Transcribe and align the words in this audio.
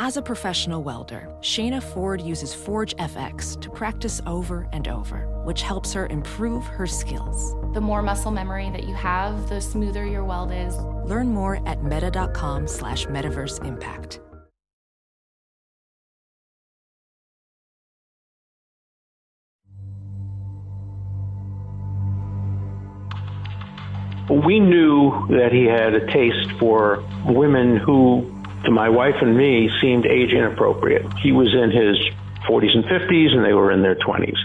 As 0.00 0.16
a 0.16 0.22
professional 0.22 0.82
welder, 0.82 1.28
Shayna 1.40 1.80
Ford 1.80 2.20
uses 2.20 2.52
Forge 2.52 2.96
FX 2.96 3.60
to 3.60 3.70
practice 3.70 4.20
over 4.26 4.68
and 4.72 4.88
over, 4.88 5.28
which 5.44 5.62
helps 5.62 5.92
her 5.92 6.08
improve 6.08 6.66
her 6.66 6.84
skills. 6.84 7.54
The 7.74 7.80
more 7.80 8.02
muscle 8.02 8.32
memory 8.32 8.70
that 8.70 8.88
you 8.88 8.94
have, 8.96 9.48
the 9.48 9.60
smoother 9.60 10.04
your 10.04 10.24
weld 10.24 10.50
is. 10.50 10.76
Learn 11.08 11.28
more 11.28 11.66
at 11.68 11.84
meta.com 11.84 12.66
slash 12.66 13.06
metaverse 13.06 13.64
impact. 13.64 14.18
We 24.28 24.58
knew 24.58 25.28
that 25.28 25.52
he 25.52 25.66
had 25.66 25.94
a 25.94 26.10
taste 26.10 26.50
for 26.58 27.04
women 27.26 27.76
who, 27.76 28.33
to 28.64 28.70
my 28.70 28.88
wife 28.88 29.16
and 29.20 29.36
me, 29.36 29.70
seemed 29.80 30.06
age 30.06 30.32
inappropriate. 30.32 31.06
He 31.18 31.32
was 31.32 31.52
in 31.54 31.70
his 31.70 31.96
40s 32.48 32.74
and 32.74 32.84
50s, 32.84 33.32
and 33.34 33.44
they 33.44 33.52
were 33.52 33.70
in 33.70 33.82
their 33.82 33.94
20s. 33.94 34.36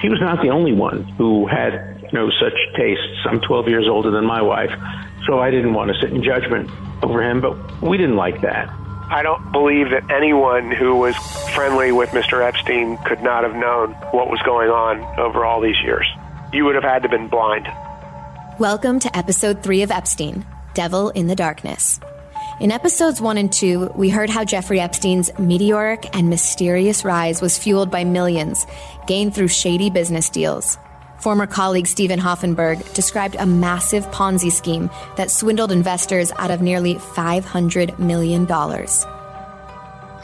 He 0.00 0.08
was 0.08 0.20
not 0.20 0.42
the 0.42 0.50
only 0.50 0.72
one 0.72 1.04
who 1.16 1.46
had 1.46 2.12
no 2.12 2.30
such 2.30 2.54
tastes. 2.76 3.24
I'm 3.24 3.40
12 3.40 3.68
years 3.68 3.88
older 3.88 4.10
than 4.10 4.24
my 4.24 4.42
wife, 4.42 4.70
so 5.26 5.38
I 5.38 5.50
didn't 5.50 5.74
want 5.74 5.92
to 5.92 6.00
sit 6.00 6.12
in 6.12 6.22
judgment 6.22 6.70
over 7.02 7.22
him, 7.22 7.40
but 7.40 7.82
we 7.82 7.96
didn't 7.96 8.16
like 8.16 8.40
that. 8.42 8.68
I 9.08 9.22
don't 9.22 9.52
believe 9.52 9.90
that 9.90 10.10
anyone 10.10 10.70
who 10.70 10.96
was 10.96 11.16
friendly 11.54 11.92
with 11.92 12.10
Mr. 12.10 12.44
Epstein 12.44 12.98
could 13.04 13.22
not 13.22 13.44
have 13.44 13.54
known 13.54 13.92
what 14.10 14.28
was 14.28 14.40
going 14.44 14.68
on 14.68 15.00
over 15.18 15.44
all 15.44 15.60
these 15.60 15.80
years. 15.84 16.06
You 16.52 16.64
would 16.64 16.74
have 16.74 16.84
had 16.84 17.02
to 17.02 17.08
have 17.08 17.10
been 17.10 17.28
blind. 17.28 17.68
Welcome 18.58 18.98
to 19.00 19.16
episode 19.16 19.62
three 19.62 19.82
of 19.82 19.90
Epstein 19.90 20.44
Devil 20.74 21.10
in 21.10 21.26
the 21.26 21.36
Darkness. 21.36 22.00
In 22.58 22.72
episodes 22.72 23.20
one 23.20 23.36
and 23.36 23.52
two, 23.52 23.92
we 23.96 24.08
heard 24.08 24.30
how 24.30 24.42
Jeffrey 24.42 24.80
Epstein's 24.80 25.30
meteoric 25.38 26.08
and 26.16 26.30
mysterious 26.30 27.04
rise 27.04 27.42
was 27.42 27.58
fueled 27.58 27.90
by 27.90 28.02
millions 28.02 28.66
gained 29.06 29.34
through 29.34 29.48
shady 29.48 29.90
business 29.90 30.30
deals. 30.30 30.78
Former 31.18 31.46
colleague 31.46 31.86
Steven 31.86 32.18
Hoffenberg 32.18 32.94
described 32.94 33.36
a 33.38 33.44
massive 33.44 34.06
Ponzi 34.10 34.50
scheme 34.50 34.88
that 35.18 35.30
swindled 35.30 35.70
investors 35.70 36.32
out 36.38 36.50
of 36.50 36.62
nearly 36.62 36.94
$500 36.94 37.98
million. 37.98 38.46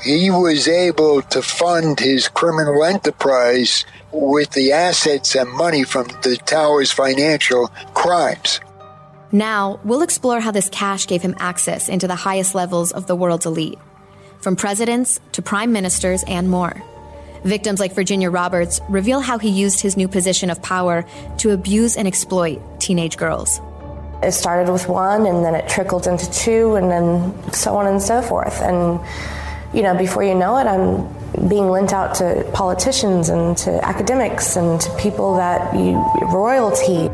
He 0.02 0.30
was 0.30 0.68
able 0.68 1.20
to 1.20 1.42
fund 1.42 2.00
his 2.00 2.28
criminal 2.28 2.82
enterprise 2.82 3.84
with 4.10 4.52
the 4.52 4.72
assets 4.72 5.36
and 5.36 5.50
money 5.50 5.84
from 5.84 6.06
the 6.22 6.38
Towers 6.46 6.92
Financial 6.92 7.68
crimes. 7.92 8.60
Now, 9.34 9.80
we'll 9.82 10.02
explore 10.02 10.40
how 10.40 10.50
this 10.50 10.68
cash 10.68 11.06
gave 11.06 11.22
him 11.22 11.34
access 11.38 11.88
into 11.88 12.06
the 12.06 12.14
highest 12.14 12.54
levels 12.54 12.92
of 12.92 13.06
the 13.06 13.16
world's 13.16 13.46
elite, 13.46 13.78
from 14.40 14.56
presidents 14.56 15.20
to 15.32 15.40
prime 15.40 15.72
ministers 15.72 16.22
and 16.26 16.50
more. 16.50 16.82
Victims 17.42 17.80
like 17.80 17.94
Virginia 17.94 18.30
Roberts 18.30 18.82
reveal 18.90 19.20
how 19.20 19.38
he 19.38 19.48
used 19.48 19.80
his 19.80 19.96
new 19.96 20.06
position 20.06 20.50
of 20.50 20.60
power 20.62 21.06
to 21.38 21.50
abuse 21.50 21.96
and 21.96 22.06
exploit 22.06 22.60
teenage 22.78 23.16
girls. 23.16 23.58
It 24.22 24.32
started 24.32 24.70
with 24.70 24.86
one, 24.86 25.24
and 25.24 25.42
then 25.42 25.54
it 25.54 25.66
trickled 25.66 26.06
into 26.06 26.30
two, 26.30 26.74
and 26.74 26.90
then 26.90 27.52
so 27.52 27.74
on 27.74 27.86
and 27.86 28.02
so 28.02 28.20
forth. 28.20 28.60
And, 28.60 29.00
you 29.74 29.82
know, 29.82 29.96
before 29.96 30.22
you 30.22 30.34
know 30.34 30.58
it, 30.58 30.66
I'm 30.66 31.48
being 31.48 31.70
lent 31.70 31.94
out 31.94 32.16
to 32.16 32.48
politicians 32.52 33.30
and 33.30 33.56
to 33.56 33.82
academics 33.84 34.56
and 34.56 34.78
to 34.78 34.94
people 34.96 35.36
that 35.36 35.74
you, 35.74 35.94
royalty. 36.26 37.10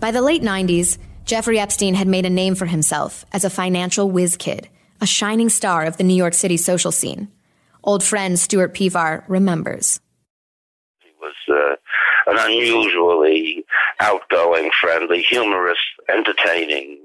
By 0.00 0.12
the 0.12 0.22
late 0.22 0.42
90s, 0.42 0.96
Jeffrey 1.24 1.58
Epstein 1.58 1.94
had 1.94 2.06
made 2.06 2.24
a 2.24 2.30
name 2.30 2.54
for 2.54 2.66
himself 2.66 3.24
as 3.32 3.44
a 3.44 3.50
financial 3.50 4.10
whiz 4.10 4.36
kid 4.36 4.68
a 5.00 5.06
shining 5.06 5.48
star 5.48 5.84
of 5.84 5.96
the 5.96 6.04
New 6.04 6.14
York 6.14 6.34
City 6.34 6.56
social 6.56 6.90
scene. 6.90 7.28
Old 7.84 8.02
friend 8.02 8.38
Stuart 8.38 8.74
Pivar 8.74 9.22
remembers. 9.28 10.00
He 11.00 11.10
was 11.20 11.34
uh, 11.48 11.76
an 12.30 12.36
unusually 12.38 13.64
outgoing, 14.00 14.70
friendly, 14.80 15.22
humorous, 15.22 15.78
entertaining 16.08 16.98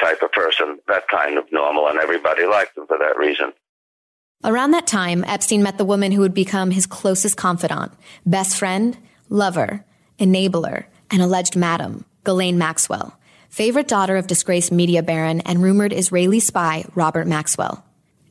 type 0.00 0.22
of 0.22 0.32
person, 0.32 0.78
that 0.88 1.08
kind 1.08 1.38
of 1.38 1.50
normal, 1.52 1.88
and 1.88 1.98
everybody 1.98 2.46
liked 2.46 2.76
him 2.76 2.86
for 2.86 2.98
that 2.98 3.16
reason. 3.18 3.52
Around 4.44 4.72
that 4.72 4.86
time, 4.86 5.24
Epstein 5.24 5.62
met 5.62 5.78
the 5.78 5.84
woman 5.84 6.12
who 6.12 6.20
would 6.20 6.34
become 6.34 6.70
his 6.70 6.86
closest 6.86 7.36
confidant, 7.36 7.92
best 8.24 8.56
friend, 8.56 8.96
lover, 9.28 9.84
enabler, 10.18 10.84
and 11.10 11.22
alleged 11.22 11.56
madam, 11.56 12.04
Ghislaine 12.26 12.58
Maxwell 12.58 13.16
favorite 13.56 13.88
daughter 13.88 14.18
of 14.18 14.26
disgraced 14.26 14.70
media 14.70 15.02
baron 15.02 15.40
and 15.40 15.62
rumored 15.62 15.90
Israeli 15.90 16.40
spy 16.40 16.84
Robert 16.94 17.26
Maxwell. 17.26 17.82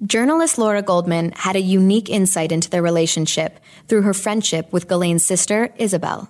Journalist 0.05 0.59
Laura 0.59 0.83
Goldman 0.83 1.31
had 1.31 1.55
a 1.55 1.61
unique 1.61 2.11
insight 2.11 2.51
into 2.51 2.69
their 2.69 2.83
relationship 2.83 3.59
through 3.87 4.03
her 4.03 4.13
friendship 4.13 4.71
with 4.71 4.87
Ghislaine's 4.87 5.25
sister, 5.25 5.73
Isabel. 5.77 6.29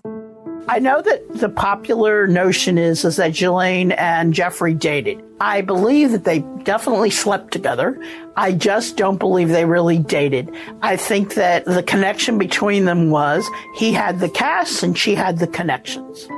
I 0.70 0.80
know 0.80 1.02
that 1.02 1.34
the 1.34 1.50
popular 1.50 2.26
notion 2.26 2.78
is, 2.78 3.04
is 3.04 3.18
that 3.18 3.34
Ghislaine 3.34 3.92
and 3.92 4.34
Jeffrey 4.34 4.74
dated. 4.74 5.22
I 5.42 5.60
believe 5.60 6.12
that 6.12 6.24
they 6.24 6.40
definitely 6.64 7.10
slept 7.10 7.52
together. 7.52 8.02
I 8.38 8.54
just 8.54 8.96
don't 8.96 9.18
believe 9.18 9.50
they 9.50 9.66
really 9.66 10.00
dated. 10.00 10.50
I 10.82 10.96
think 10.96 11.34
that 11.34 11.66
the 11.66 11.84
connection 11.84 12.38
between 12.38 12.86
them 12.86 13.10
was 13.10 13.46
he 13.76 13.92
had 13.92 14.22
the 14.22 14.30
cash 14.30 14.84
and 14.84 14.98
she 14.98 15.16
had 15.16 15.40
the 15.40 15.48
connections 15.48 16.30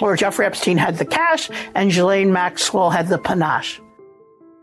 where 0.00 0.16
Jeffrey 0.16 0.46
Epstein 0.46 0.78
had 0.78 0.98
the 0.98 1.04
cash 1.04 1.50
and 1.74 1.90
Ghislaine 1.90 2.32
Maxwell 2.32 2.90
had 2.90 3.08
the 3.08 3.18
panache. 3.18 3.80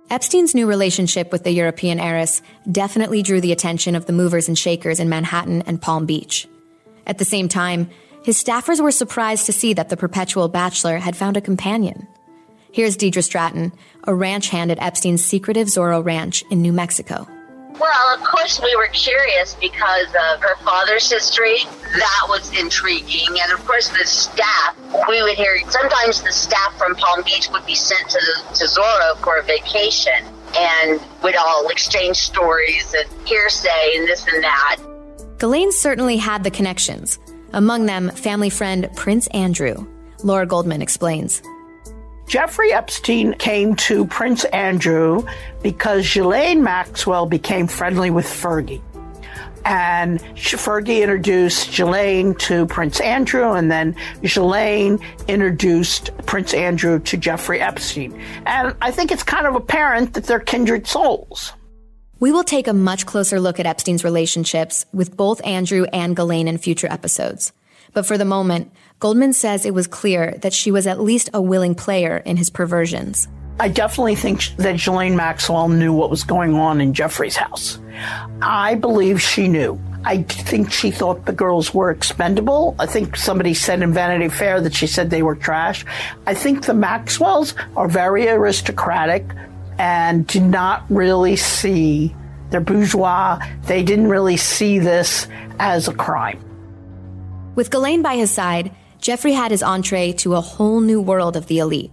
Epstein's 0.09 0.53
new 0.53 0.67
relationship 0.67 1.31
with 1.31 1.43
the 1.43 1.51
European 1.51 1.99
heiress 1.99 2.41
definitely 2.71 3.23
drew 3.23 3.41
the 3.41 3.51
attention 3.51 3.95
of 3.95 4.05
the 4.05 4.13
movers 4.13 4.47
and 4.47 4.57
shakers 4.57 4.99
in 4.99 5.09
Manhattan 5.09 5.63
and 5.63 5.81
Palm 5.81 6.05
Beach. 6.05 6.47
At 7.07 7.17
the 7.17 7.25
same 7.25 7.47
time, 7.47 7.89
his 8.23 8.41
staffers 8.41 8.79
were 8.79 8.91
surprised 8.91 9.45
to 9.47 9.53
see 9.53 9.73
that 9.73 9.89
the 9.89 9.97
perpetual 9.97 10.47
bachelor 10.49 10.97
had 10.97 11.15
found 11.15 11.35
a 11.35 11.41
companion. 11.41 12.07
Here's 12.71 12.97
Deidre 12.97 13.23
Stratton, 13.23 13.71
a 14.05 14.15
ranch 14.15 14.49
hand 14.49 14.71
at 14.71 14.81
Epstein's 14.81 15.23
secretive 15.23 15.67
Zorro 15.67 16.03
Ranch 16.03 16.43
in 16.49 16.61
New 16.61 16.73
Mexico. 16.73 17.27
Well, 17.79 18.15
of 18.15 18.23
course, 18.23 18.61
we 18.61 18.75
were 18.75 18.87
curious 18.87 19.55
because 19.55 20.07
of 20.07 20.41
her 20.41 20.55
father's 20.63 21.09
history. 21.11 21.57
That 21.93 22.25
was 22.29 22.57
intriguing. 22.57 23.27
And 23.41 23.51
of 23.51 23.65
course, 23.65 23.89
the 23.89 24.05
staff, 24.05 24.77
we 25.09 25.23
would 25.23 25.35
hear 25.35 25.59
sometimes 25.69 26.21
the 26.21 26.31
staff 26.31 26.77
from 26.77 26.95
Palm 26.95 27.23
Beach 27.23 27.49
would 27.51 27.65
be 27.65 27.75
sent 27.75 28.09
to, 28.11 28.19
to 28.19 28.65
Zorro 28.65 29.17
for 29.23 29.37
a 29.37 29.43
vacation 29.43 30.25
and 30.55 31.01
we'd 31.23 31.35
all 31.35 31.67
exchange 31.69 32.17
stories 32.17 32.93
and 32.93 33.27
hearsay 33.27 33.93
and 33.95 34.07
this 34.07 34.27
and 34.27 34.43
that. 34.43 34.77
Ghislaine 35.39 35.71
certainly 35.71 36.17
had 36.17 36.43
the 36.43 36.51
connections. 36.51 37.19
Among 37.53 37.85
them, 37.85 38.09
family 38.11 38.49
friend 38.49 38.89
Prince 38.95 39.27
Andrew. 39.27 39.87
Laura 40.23 40.45
Goldman 40.45 40.81
explains. 40.81 41.41
Jeffrey 42.27 42.73
Epstein 42.73 43.33
came 43.33 43.75
to 43.75 44.05
Prince 44.05 44.43
Andrew 44.45 45.25
because 45.61 46.01
Ghislaine 46.11 46.63
Maxwell 46.63 47.25
became 47.25 47.67
friendly 47.67 48.09
with 48.09 48.25
Fergie. 48.25 48.81
And 49.65 50.19
Fergie 50.35 51.01
introduced 51.01 51.69
Ghislaine 51.69 52.35
to 52.35 52.65
Prince 52.65 52.99
Andrew, 52.99 53.53
and 53.53 53.71
then 53.71 53.95
Ghislaine 54.21 54.99
introduced 55.27 56.11
Prince 56.25 56.53
Andrew 56.53 56.99
to 56.99 57.17
Jeffrey 57.17 57.61
Epstein. 57.61 58.19
And 58.45 58.75
I 58.81 58.91
think 58.91 59.11
it's 59.11 59.23
kind 59.23 59.47
of 59.47 59.55
apparent 59.55 60.13
that 60.15 60.25
they're 60.25 60.41
kindred 60.41 60.85
souls. 60.85 61.53
We 62.19 62.31
will 62.31 62.43
take 62.43 62.67
a 62.67 62.73
much 62.73 63.05
closer 63.05 63.39
look 63.39 63.59
at 63.59 63.65
Epstein's 63.65 64.03
relationships 64.03 64.85
with 64.91 65.15
both 65.15 65.45
Andrew 65.45 65.85
and 65.93 66.15
Ghislaine 66.15 66.47
in 66.47 66.57
future 66.57 66.91
episodes. 66.91 67.53
But 67.93 68.05
for 68.05 68.17
the 68.17 68.25
moment, 68.25 68.71
Goldman 68.99 69.33
says 69.33 69.65
it 69.65 69.73
was 69.73 69.87
clear 69.87 70.37
that 70.41 70.53
she 70.53 70.71
was 70.71 70.87
at 70.87 70.99
least 70.99 71.29
a 71.33 71.41
willing 71.41 71.75
player 71.75 72.17
in 72.17 72.37
his 72.37 72.49
perversions. 72.49 73.27
I 73.59 73.69
definitely 73.69 74.15
think 74.15 74.55
that 74.57 74.77
Ghislaine 74.77 75.15
Maxwell 75.15 75.69
knew 75.69 75.93
what 75.93 76.09
was 76.09 76.23
going 76.23 76.55
on 76.55 76.81
in 76.81 76.93
Jeffrey's 76.93 77.35
house. 77.35 77.79
I 78.41 78.75
believe 78.75 79.21
she 79.21 79.47
knew. 79.47 79.79
I 80.05 80.23
think 80.23 80.71
she 80.71 80.91
thought 80.91 81.25
the 81.25 81.33
girls 81.33 81.73
were 81.73 81.91
expendable. 81.91 82.75
I 82.79 82.87
think 82.87 83.15
somebody 83.15 83.53
said 83.53 83.81
in 83.81 83.93
Vanity 83.93 84.27
Fair 84.27 84.59
that 84.61 84.73
she 84.73 84.87
said 84.87 85.09
they 85.09 85.23
were 85.23 85.35
trash. 85.35 85.85
I 86.25 86.33
think 86.33 86.65
the 86.65 86.73
Maxwells 86.73 87.53
are 87.77 87.87
very 87.87 88.27
aristocratic 88.27 89.23
and 89.77 90.27
do 90.27 90.41
not 90.41 90.83
really 90.89 91.35
see, 91.35 92.13
they're 92.49 92.59
bourgeois, 92.59 93.39
they 93.65 93.83
didn't 93.83 94.07
really 94.07 94.37
see 94.37 94.79
this 94.79 95.27
as 95.59 95.87
a 95.87 95.93
crime. 95.93 96.43
With 97.55 97.69
Ghislaine 97.69 98.01
by 98.01 98.15
his 98.15 98.31
side, 98.31 98.71
Jeffrey 98.99 99.33
had 99.33 99.51
his 99.51 99.61
entree 99.61 100.13
to 100.13 100.33
a 100.33 100.41
whole 100.41 100.79
new 100.79 100.99
world 100.99 101.37
of 101.37 101.45
the 101.45 101.59
elite. 101.59 101.91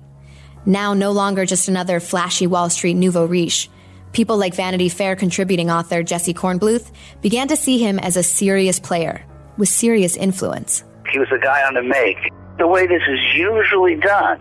Now 0.65 0.95
no 0.95 1.13
longer 1.13 1.45
just 1.45 1.69
another 1.69 2.01
flashy 2.01 2.47
Wall 2.47 2.71
Street 2.71 2.95
nouveau 2.95 3.27
riche. 3.27 3.69
People 4.13 4.39
like 4.39 4.55
Vanity 4.55 4.89
Fair 4.89 5.17
contributing 5.17 5.71
author 5.71 6.03
Jesse 6.03 6.33
Kornbluth 6.33 6.91
began 7.21 7.49
to 7.49 7.57
see 7.57 7.79
him 7.79 7.99
as 7.99 8.17
a 8.17 8.23
serious 8.23 8.81
player 8.81 9.23
with 9.59 9.69
serious 9.69 10.17
influence. 10.17 10.83
He 11.13 11.19
was 11.19 11.29
a 11.31 11.39
guy 11.39 11.63
on 11.67 11.75
the 11.75 11.83
make. 11.83 12.33
The 12.57 12.67
way 12.67 12.87
this 12.87 13.03
is 13.07 13.21
usually 13.35 13.97
done 13.97 14.41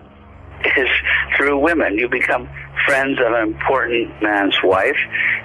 is 0.78 0.88
through 1.36 1.60
women. 1.60 1.98
You 1.98 2.08
become 2.08 2.50
friends 2.86 3.20
of 3.20 3.34
an 3.34 3.44
important 3.44 4.22
man's 4.22 4.56
wife, 4.64 4.98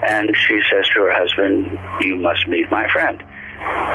and 0.06 0.30
she 0.46 0.60
says 0.70 0.86
to 0.94 1.00
her 1.00 1.12
husband, 1.12 1.78
You 2.00 2.14
must 2.14 2.46
meet 2.46 2.70
my 2.70 2.88
friend. 2.92 3.22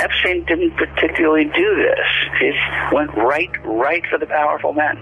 Epstein 0.02 0.46
didn't 0.46 0.76
particularly 0.78 1.46
do 1.46 1.76
this. 1.76 2.08
He 2.40 2.52
went 2.94 3.14
right, 3.16 3.50
right 3.66 4.04
for 4.10 4.18
the 4.18 4.26
powerful 4.26 4.74
men. 4.74 4.98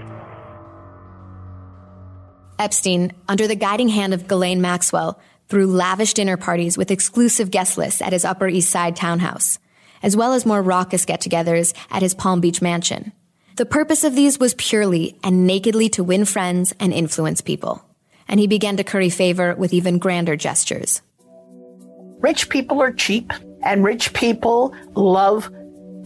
Epstein, 2.60 3.14
under 3.28 3.48
the 3.48 3.56
guiding 3.56 3.90
hand 3.90 4.14
of 4.14 4.28
Ghislaine 4.28 4.62
Maxwell, 4.62 5.20
threw 5.48 5.68
lavish 5.68 6.14
dinner 6.14 6.38
parties 6.38 6.78
with 6.78 6.92
exclusive 6.92 7.52
guest 7.52 7.78
lists 7.78 8.02
at 8.02 8.14
his 8.14 8.26
Upper 8.26 8.48
East 8.48 8.70
Side 8.70 8.96
townhouse, 8.96 9.60
as 10.02 10.18
well 10.18 10.34
as 10.34 10.46
more 10.46 10.62
raucous 10.62 11.06
get 11.06 11.22
togethers 11.22 11.74
at 11.92 12.02
his 12.02 12.16
Palm 12.16 12.42
Beach 12.42 12.62
mansion. 12.62 13.12
The 13.58 13.66
purpose 13.66 14.04
of 14.04 14.16
these 14.16 14.40
was 14.40 14.56
purely 14.56 15.18
and 15.24 15.48
nakedly 15.48 15.90
to 15.90 16.04
win 16.04 16.26
friends 16.26 16.74
and 16.80 16.94
influence 16.94 17.42
people. 17.42 17.84
And 18.28 18.40
he 18.40 18.48
began 18.48 18.78
to 18.78 18.84
curry 18.84 19.10
favor 19.10 19.56
with 19.56 19.74
even 19.74 20.00
grander 20.00 20.36
gestures. 20.36 21.02
Rich 22.20 22.50
people 22.50 22.82
are 22.82 22.92
cheap 22.92 23.32
and 23.68 23.84
rich 23.84 24.14
people 24.14 24.74
love 24.96 25.52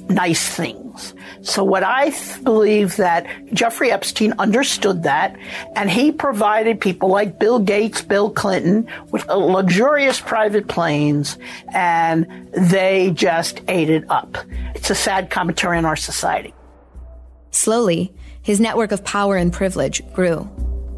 nice 0.09 0.45
things. 0.45 1.13
So 1.41 1.63
what 1.63 1.83
I 1.83 2.09
th- 2.09 2.43
believe 2.43 2.97
that 2.97 3.25
Jeffrey 3.53 3.91
Epstein 3.91 4.33
understood 4.39 5.03
that 5.03 5.37
and 5.75 5.89
he 5.89 6.11
provided 6.11 6.81
people 6.81 7.09
like 7.09 7.39
Bill 7.39 7.59
Gates, 7.59 8.01
Bill 8.01 8.29
Clinton 8.29 8.87
with 9.11 9.25
luxurious 9.27 10.19
private 10.19 10.67
planes 10.67 11.37
and 11.73 12.27
they 12.51 13.11
just 13.11 13.61
ate 13.67 13.89
it 13.89 14.03
up. 14.09 14.37
It's 14.75 14.89
a 14.89 14.95
sad 14.95 15.29
commentary 15.29 15.77
on 15.77 15.85
our 15.85 15.95
society. 15.95 16.53
Slowly, 17.51 18.13
his 18.41 18.59
network 18.59 18.91
of 18.91 19.03
power 19.05 19.37
and 19.37 19.53
privilege 19.53 20.01
grew. 20.13 20.49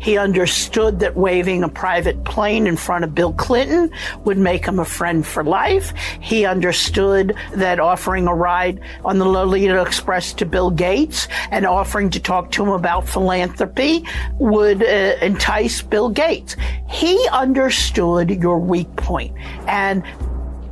He 0.04 0.18
understood 0.18 1.00
that 1.00 1.16
waving 1.16 1.64
a 1.64 1.70
private 1.70 2.26
plane 2.26 2.68
in 2.68 2.76
front 2.76 3.06
of 3.06 3.16
Bill 3.16 3.32
Clinton 3.32 3.90
would 4.26 4.38
make 4.38 4.66
him 4.66 4.80
a 4.80 4.86
friend 4.86 5.26
for 5.26 5.46
life. 5.46 5.94
He 6.20 6.46
understood 6.46 7.38
that 7.54 7.80
offering 7.80 8.28
a 8.28 8.36
ride 8.36 8.82
on 9.06 9.18
the 9.18 9.26
Lolita 9.26 9.82
Express 9.82 10.34
to 10.34 10.46
Bill 10.46 10.70
Gates 10.70 11.30
and 11.52 11.66
offering 11.66 12.10
to 12.10 12.20
talk 12.20 12.52
to 12.52 12.64
him 12.64 12.70
about 12.70 13.08
philanthropy 13.08 14.06
would 14.40 14.84
uh, 14.84 15.16
entice 15.22 15.82
Bill 15.82 16.10
Gates. 16.10 16.58
He 16.90 17.26
understood 17.32 18.30
your 18.30 18.60
weak 18.60 18.94
point 18.98 19.34
and 19.70 20.04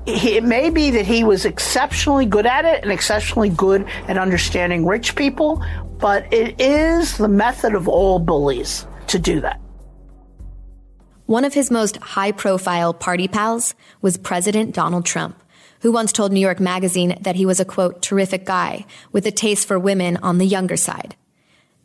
it 0.05 0.43
may 0.43 0.69
be 0.69 0.91
that 0.91 1.05
he 1.05 1.23
was 1.23 1.45
exceptionally 1.45 2.25
good 2.25 2.45
at 2.45 2.65
it 2.65 2.83
and 2.83 2.91
exceptionally 2.91 3.49
good 3.49 3.85
at 4.09 4.17
understanding 4.17 4.85
rich 4.85 5.15
people, 5.15 5.63
but 5.99 6.31
it 6.33 6.59
is 6.59 7.17
the 7.17 7.29
method 7.29 7.75
of 7.75 7.87
all 7.87 8.19
bullies 8.19 8.85
to 9.07 9.19
do 9.19 9.41
that. 9.41 9.59
One 11.25 11.45
of 11.45 11.53
his 11.53 11.71
most 11.71 11.95
high 11.97 12.33
profile 12.33 12.93
party 12.93 13.27
pals 13.27 13.73
was 14.01 14.17
President 14.17 14.75
Donald 14.75 15.05
Trump, 15.05 15.41
who 15.79 15.91
once 15.91 16.11
told 16.11 16.31
New 16.31 16.39
York 16.39 16.59
Magazine 16.59 17.17
that 17.21 17.35
he 17.35 17.45
was 17.45 17.59
a 17.59 17.65
quote, 17.65 18.01
terrific 18.01 18.45
guy 18.45 18.85
with 19.11 19.25
a 19.25 19.31
taste 19.31 19.67
for 19.67 19.79
women 19.79 20.17
on 20.17 20.39
the 20.39 20.45
younger 20.45 20.75
side. 20.75 21.15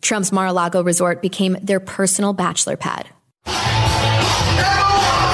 Trump's 0.03 0.33
Mar 0.33 0.47
a 0.47 0.53
Lago 0.53 0.83
resort 0.83 1.23
became 1.23 1.57
their 1.63 1.81
personal 1.81 2.33
bachelor 2.33 2.77
pad. 2.77 3.09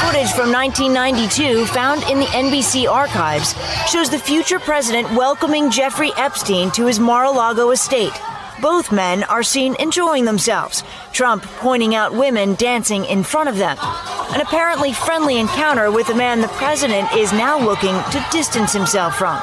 Footage 0.03 0.33
from 0.33 0.53
1992 0.53 1.65
found 1.67 2.03
in 2.05 2.21
the 2.21 2.27
NBC 2.27 2.87
archives 2.87 3.55
shows 3.91 4.11
the 4.11 4.19
future 4.19 4.59
president 4.59 5.11
welcoming 5.13 5.71
Jeffrey 5.71 6.11
Epstein 6.17 6.71
to 6.73 6.87
his 6.87 7.01
Mar 7.01 7.25
a 7.25 7.31
Lago 7.31 7.71
estate. 7.71 8.13
Both 8.63 8.93
men 8.93 9.25
are 9.25 9.43
seen 9.43 9.75
enjoying 9.81 10.25
themselves, 10.25 10.85
Trump 11.13 11.43
pointing 11.59 11.97
out 11.97 12.15
women 12.15 12.55
dancing 12.55 13.05
in 13.07 13.25
front 13.25 13.49
of 13.49 13.57
them. 13.57 13.77
An 13.77 14.41
apparently 14.41 14.93
friendly 14.93 15.41
encounter 15.41 15.91
with 15.91 16.09
a 16.11 16.15
man 16.15 16.41
the 16.41 16.47
president 16.47 17.13
is 17.13 17.33
now 17.33 17.59
looking 17.59 17.97
to 18.13 18.27
distance 18.31 18.73
himself 18.73 19.17
from. 19.17 19.43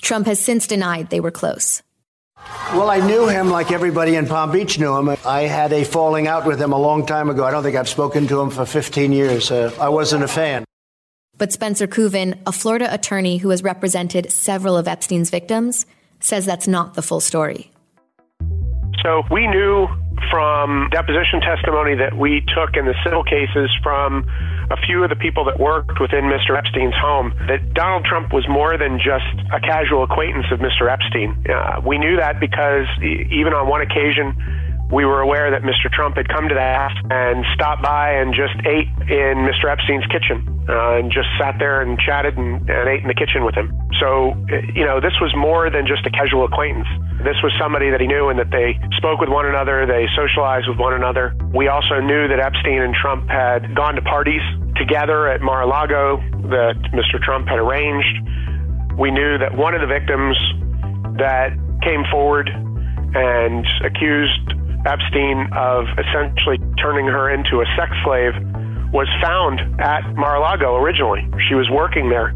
Trump 0.00 0.26
has 0.26 0.38
since 0.38 0.68
denied 0.68 1.10
they 1.10 1.18
were 1.18 1.32
close. 1.32 1.82
Well, 2.72 2.88
I 2.88 3.04
knew 3.04 3.26
him 3.26 3.50
like 3.50 3.72
everybody 3.72 4.14
in 4.14 4.28
Palm 4.28 4.52
Beach 4.52 4.78
knew 4.78 4.96
him. 4.96 5.08
I 5.26 5.40
had 5.40 5.72
a 5.72 5.82
falling 5.82 6.28
out 6.28 6.46
with 6.46 6.62
him 6.62 6.72
a 6.72 6.78
long 6.78 7.04
time 7.04 7.30
ago. 7.30 7.44
I 7.44 7.50
don't 7.50 7.64
think 7.64 7.74
I've 7.74 7.88
spoken 7.88 8.28
to 8.28 8.40
him 8.40 8.50
for 8.50 8.64
15 8.64 9.10
years. 9.10 9.50
Uh, 9.50 9.74
I 9.80 9.88
wasn't 9.88 10.22
a 10.22 10.28
fan. 10.28 10.64
But 11.36 11.52
Spencer 11.52 11.88
Kuvin, 11.88 12.38
a 12.46 12.52
Florida 12.52 12.94
attorney 12.94 13.38
who 13.38 13.50
has 13.50 13.64
represented 13.64 14.30
several 14.30 14.76
of 14.76 14.86
Epstein's 14.86 15.30
victims, 15.30 15.84
says 16.20 16.46
that's 16.46 16.68
not 16.68 16.94
the 16.94 17.02
full 17.02 17.18
story. 17.18 17.72
So 19.02 19.22
we 19.30 19.46
knew 19.46 19.88
from 20.30 20.88
deposition 20.92 21.40
testimony 21.40 21.96
that 21.96 22.16
we 22.16 22.40
took 22.54 22.76
in 22.76 22.86
the 22.86 22.94
civil 23.04 23.24
cases 23.24 23.70
from 23.82 24.24
a 24.70 24.76
few 24.86 25.02
of 25.02 25.10
the 25.10 25.16
people 25.16 25.44
that 25.44 25.58
worked 25.58 26.00
within 26.00 26.30
Mr. 26.30 26.56
Epstein's 26.56 26.94
home 26.94 27.34
that 27.48 27.74
Donald 27.74 28.04
Trump 28.04 28.32
was 28.32 28.46
more 28.48 28.78
than 28.78 28.98
just 28.98 29.26
a 29.52 29.60
casual 29.60 30.04
acquaintance 30.04 30.46
of 30.52 30.60
Mr. 30.60 30.90
Epstein. 30.90 31.34
Uh, 31.50 31.80
we 31.84 31.98
knew 31.98 32.16
that 32.16 32.38
because 32.38 32.86
even 33.02 33.52
on 33.52 33.68
one 33.68 33.82
occasion, 33.82 34.32
we 34.92 35.06
were 35.06 35.24
aware 35.24 35.50
that 35.50 35.62
Mr. 35.64 35.90
Trump 35.90 36.16
had 36.16 36.28
come 36.28 36.48
to 36.48 36.54
the 36.54 36.60
house 36.60 36.92
and 37.08 37.44
stopped 37.54 37.82
by 37.82 38.12
and 38.12 38.36
just 38.36 38.52
ate 38.68 38.92
in 39.08 39.48
Mr. 39.48 39.72
Epstein's 39.72 40.04
kitchen 40.12 40.44
uh, 40.68 41.00
and 41.00 41.10
just 41.10 41.28
sat 41.40 41.56
there 41.58 41.80
and 41.80 41.98
chatted 41.98 42.36
and, 42.36 42.68
and 42.68 42.88
ate 42.88 43.00
in 43.00 43.08
the 43.08 43.16
kitchen 43.16 43.42
with 43.42 43.56
him. 43.56 43.72
So, 43.96 44.36
uh, 44.52 44.60
you 44.76 44.84
know, 44.84 45.00
this 45.00 45.16
was 45.24 45.32
more 45.32 45.72
than 45.72 45.88
just 45.88 46.04
a 46.04 46.12
casual 46.12 46.44
acquaintance. 46.44 46.86
This 47.24 47.40
was 47.40 47.56
somebody 47.58 47.88
that 47.88 48.04
he 48.04 48.06
knew 48.06 48.28
and 48.28 48.38
that 48.38 48.52
they 48.52 48.76
spoke 49.00 49.18
with 49.18 49.32
one 49.32 49.48
another, 49.48 49.88
they 49.88 50.12
socialized 50.12 50.68
with 50.68 50.76
one 50.76 50.92
another. 50.92 51.32
We 51.56 51.72
also 51.72 52.04
knew 52.04 52.28
that 52.28 52.36
Epstein 52.38 52.84
and 52.84 52.92
Trump 52.92 53.32
had 53.32 53.74
gone 53.74 53.96
to 53.96 54.02
parties 54.02 54.44
together 54.76 55.32
at 55.32 55.40
Mar 55.40 55.62
a 55.62 55.66
Lago 55.66 56.20
that 56.52 56.76
Mr. 56.92 57.16
Trump 57.16 57.48
had 57.48 57.56
arranged. 57.56 58.12
We 59.00 59.10
knew 59.10 59.40
that 59.40 59.56
one 59.56 59.72
of 59.72 59.80
the 59.80 59.88
victims 59.88 60.36
that 61.16 61.56
came 61.80 62.04
forward 62.12 62.52
and 63.14 63.66
accused 63.84 64.52
Epstein 64.86 65.48
of 65.52 65.86
essentially 65.98 66.58
turning 66.80 67.06
her 67.06 67.30
into 67.30 67.60
a 67.60 67.66
sex 67.76 67.92
slave 68.04 68.34
was 68.92 69.08
found 69.22 69.60
at 69.80 70.02
Mar-a-Lago 70.14 70.76
originally. 70.76 71.26
She 71.48 71.54
was 71.54 71.68
working 71.70 72.10
there, 72.10 72.28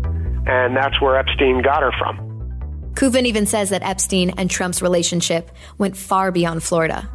and 0.47 0.77
that's 0.77 1.01
where 1.01 1.17
Epstein 1.17 1.63
got 1.63 1.83
her 1.83 1.93
from. 1.99 2.23
Kuvin 2.95 3.27
even 3.27 3.45
says 3.45 3.71
that 3.71 3.83
Epstein 3.83 4.31
and 4.39 4.51
Trump's 4.51 4.81
relationship 4.81 5.51
went 5.77 5.97
far 5.97 6.33
beyond 6.33 6.63
Florida. 6.63 7.11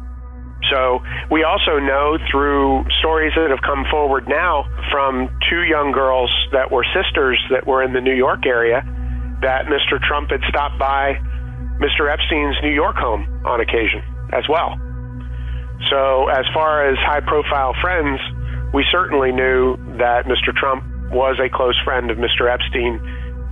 So 0.70 1.00
we 1.30 1.42
also 1.42 1.80
know 1.80 2.18
through 2.30 2.84
stories 3.00 3.32
that 3.34 3.50
have 3.50 3.62
come 3.62 3.84
forward 3.90 4.28
now 4.28 4.64
from 4.92 5.28
two 5.50 5.64
young 5.64 5.90
girls 5.90 6.30
that 6.52 6.70
were 6.70 6.86
sisters 6.94 7.42
that 7.50 7.66
were 7.66 7.82
in 7.82 7.92
the 7.92 8.00
New 8.00 8.14
York 8.14 8.46
area 8.46 8.82
that 9.42 9.66
Mr. 9.66 10.00
Trump 10.00 10.30
had 10.30 10.40
stopped 10.48 10.78
by 10.78 11.14
Mr. 11.80 12.08
Epstein's 12.10 12.56
New 12.62 12.72
York 12.72 12.94
home 12.94 13.26
on 13.44 13.60
occasion 13.60 14.02
as 14.32 14.44
well. 14.48 14.78
So, 15.90 16.28
as 16.28 16.44
far 16.54 16.88
as 16.88 16.96
high 16.98 17.20
profile 17.20 17.74
friends, 17.80 18.20
we 18.72 18.84
certainly 18.90 19.32
knew 19.32 19.76
that 19.98 20.24
Mr. 20.26 20.54
Trump 20.54 20.84
was 21.10 21.38
a 21.38 21.48
close 21.48 21.78
friend 21.84 22.10
of 22.10 22.16
Mr. 22.16 22.48
Epstein 22.48 23.00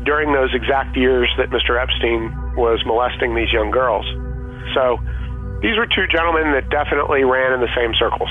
during 0.04 0.32
those 0.32 0.48
exact 0.54 0.96
years 0.96 1.28
that 1.36 1.50
Mr. 1.50 1.76
Epstein 1.80 2.32
was 2.56 2.80
molesting 2.86 3.34
these 3.34 3.52
young 3.52 3.70
girls. 3.70 4.06
So, 4.74 4.96
these 5.60 5.76
were 5.76 5.86
two 5.86 6.08
gentlemen 6.08 6.52
that 6.56 6.70
definitely 6.70 7.24
ran 7.24 7.52
in 7.52 7.60
the 7.60 7.72
same 7.76 7.92
circles. 7.98 8.30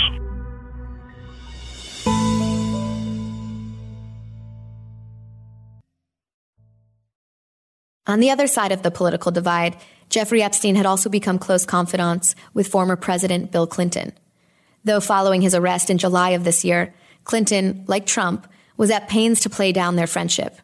On 8.10 8.20
the 8.20 8.32
other 8.32 8.48
side 8.48 8.72
of 8.72 8.82
the 8.82 8.90
political 8.90 9.32
divide, 9.32 9.78
Jeffrey 10.10 10.42
Epstein 10.42 10.76
had 10.76 10.88
also 10.88 11.12
become 11.12 11.38
close 11.38 11.64
confidants 11.64 12.34
with 12.56 12.68
former 12.68 12.96
President 12.96 13.52
Bill 13.52 13.68
Clinton. 13.68 14.14
Though 14.84 15.00
following 15.00 15.42
his 15.42 15.54
arrest 15.54 15.92
in 15.92 16.00
July 16.00 16.32
of 16.32 16.44
this 16.44 16.66
year, 16.66 16.92
Clinton, 17.24 17.84
like 17.86 18.08
Trump, 18.08 18.48
was 18.78 18.90
at 18.90 19.10
pains 19.10 19.42
to 19.42 19.50
play 19.52 19.72
down 19.72 19.96
their 19.96 20.08
friendship. 20.08 20.58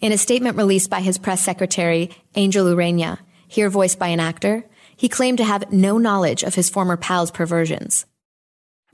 In 0.00 0.12
a 0.12 0.16
statement 0.16 0.56
released 0.56 0.90
by 0.90 1.00
his 1.00 1.18
press 1.18 1.42
secretary, 1.42 2.10
Angel 2.36 2.66
Urena, 2.66 3.18
here 3.48 3.68
voiced 3.68 3.98
by 3.98 4.08
an 4.08 4.20
actor, 4.20 4.64
he 4.96 5.08
claimed 5.08 5.38
to 5.38 5.44
have 5.44 5.72
no 5.72 5.98
knowledge 5.98 6.44
of 6.44 6.54
his 6.54 6.70
former 6.70 6.96
pal's 6.96 7.32
perversions. 7.32 8.06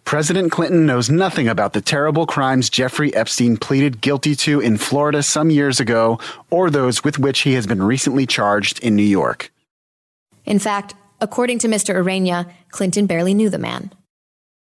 President 0.09 0.51
Clinton 0.51 0.87
knows 0.87 1.11
nothing 1.11 1.49
about 1.49 1.75
the 1.75 1.83
terrible 1.83 2.25
crimes 2.25 2.71
Jeffrey 2.71 3.15
Epstein 3.15 3.59
pleaded 3.59 4.01
guilty 4.01 4.35
to 4.37 4.59
in 4.59 4.79
Florida 4.79 5.23
some 5.23 5.51
years 5.51 5.81
ago 5.81 6.19
or 6.49 6.71
those 6.71 7.05
with 7.05 7.19
which 7.19 7.41
he 7.41 7.53
has 7.53 7.67
been 7.67 7.83
recently 7.83 8.25
charged 8.25 8.83
in 8.83 8.97
New 8.97 9.03
York. 9.03 9.53
In 10.47 10.59
fact, 10.59 10.95
according 11.21 11.59
to 11.59 11.69
Mr. 11.69 11.95
Urena, 11.95 12.51
Clinton 12.71 13.05
barely 13.05 13.35
knew 13.35 13.51
the 13.51 13.59
man. 13.59 13.93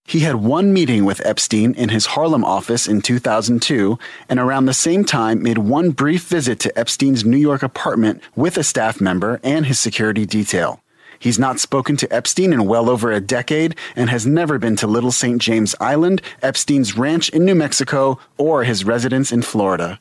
He 0.04 0.20
had 0.20 0.36
one 0.36 0.74
meeting 0.74 1.06
with 1.06 1.26
Epstein 1.26 1.74
in 1.74 1.88
his 1.88 2.08
Harlem 2.08 2.44
office 2.44 2.86
in 2.86 3.02
2002, 3.02 3.98
and 4.28 4.42
around 4.42 4.66
the 4.66 4.74
same 4.74 5.06
time 5.06 5.42
made 5.42 5.60
one 5.60 5.92
brief 5.92 6.28
visit 6.28 6.60
to 6.60 6.78
Epstein's 6.78 7.24
New 7.24 7.38
York 7.38 7.64
apartment 7.64 8.22
with 8.36 8.58
a 8.58 8.64
staff 8.66 9.00
member 9.00 9.40
and 9.42 9.68
his 9.68 9.80
security 9.80 10.26
detail. 10.26 10.82
He's 11.20 11.38
not 11.38 11.60
spoken 11.60 11.98
to 11.98 12.14
Epstein 12.14 12.54
in 12.54 12.66
well 12.66 12.90
over 12.90 13.12
a 13.12 13.20
decade 13.20 13.76
and 13.96 14.10
has 14.10 14.26
never 14.26 14.58
been 14.58 14.78
to 14.78 14.88
Little 14.88 15.12
St. 15.12 15.42
James 15.42 15.76
Island, 15.80 16.22
Epstein's 16.42 16.98
ranch 16.98 17.30
in 17.30 17.46
New 17.46 17.56
Mexico, 17.56 18.20
or 18.38 18.64
his 18.64 18.86
residence 18.86 19.32
in 19.32 19.42
Florida. 19.42 20.00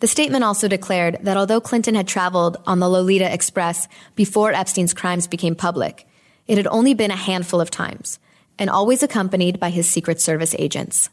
The 0.00 0.06
statement 0.06 0.44
also 0.44 0.68
declared 0.68 1.18
that 1.22 1.36
although 1.36 1.60
Clinton 1.60 1.94
had 1.94 2.08
traveled 2.08 2.56
on 2.66 2.78
the 2.78 2.88
Lolita 2.88 3.32
Express 3.32 3.88
before 4.14 4.52
Epstein's 4.52 4.94
crimes 4.94 5.26
became 5.26 5.54
public, 5.54 6.06
it 6.46 6.56
had 6.56 6.68
only 6.68 6.94
been 6.94 7.10
a 7.10 7.16
handful 7.16 7.60
of 7.60 7.70
times, 7.70 8.18
and 8.58 8.70
always 8.70 9.02
accompanied 9.02 9.60
by 9.60 9.70
his 9.70 9.88
Secret 9.88 10.20
Service 10.20 10.54
agents. 10.58 11.10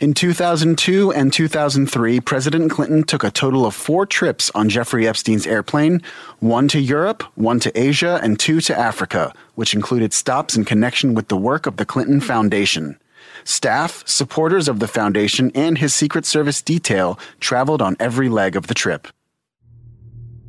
In 0.00 0.14
2002 0.14 1.10
and 1.10 1.32
2003, 1.32 2.20
President 2.20 2.70
Clinton 2.70 3.02
took 3.02 3.24
a 3.24 3.32
total 3.32 3.66
of 3.66 3.74
four 3.74 4.06
trips 4.06 4.48
on 4.54 4.68
Jeffrey 4.68 5.08
Epstein's 5.08 5.44
airplane 5.44 6.02
one 6.38 6.68
to 6.68 6.78
Europe, 6.78 7.24
one 7.34 7.58
to 7.58 7.76
Asia, 7.76 8.20
and 8.22 8.38
two 8.38 8.60
to 8.60 8.78
Africa, 8.78 9.34
which 9.56 9.74
included 9.74 10.12
stops 10.12 10.56
in 10.56 10.64
connection 10.64 11.14
with 11.14 11.26
the 11.26 11.36
work 11.36 11.66
of 11.66 11.78
the 11.78 11.84
Clinton 11.84 12.20
Foundation. 12.20 12.96
Staff, 13.42 14.06
supporters 14.06 14.68
of 14.68 14.78
the 14.78 14.86
foundation, 14.86 15.50
and 15.56 15.78
his 15.78 15.92
Secret 15.94 16.24
Service 16.24 16.62
detail 16.62 17.18
traveled 17.40 17.82
on 17.82 17.96
every 17.98 18.28
leg 18.28 18.54
of 18.54 18.68
the 18.68 18.74
trip. 18.74 19.08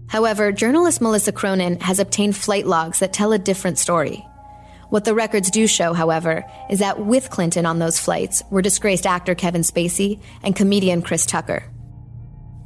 However, 0.09 0.51
journalist 0.51 1.01
Melissa 1.01 1.31
Cronin 1.31 1.79
has 1.79 1.97
obtained 1.97 2.35
flight 2.35 2.67
logs 2.67 2.99
that 2.99 3.13
tell 3.13 3.31
a 3.31 3.39
different 3.39 3.79
story. 3.79 4.28
What 4.89 5.05
the 5.05 5.13
records 5.13 5.51
do 5.51 5.67
show, 5.67 5.93
however, 5.93 6.43
is 6.69 6.79
that 6.79 7.00
with 7.00 7.29
Clinton 7.29 7.67
on 7.67 7.77
those 7.77 8.00
flights 8.00 8.41
were 8.50 8.63
disgraced 8.63 9.05
actor 9.05 9.36
Kevin 9.36 9.62
Spacey 9.62 10.19
and 10.41 10.55
comedian 10.55 11.03
Chris 11.03 11.27
Tucker. 11.27 11.63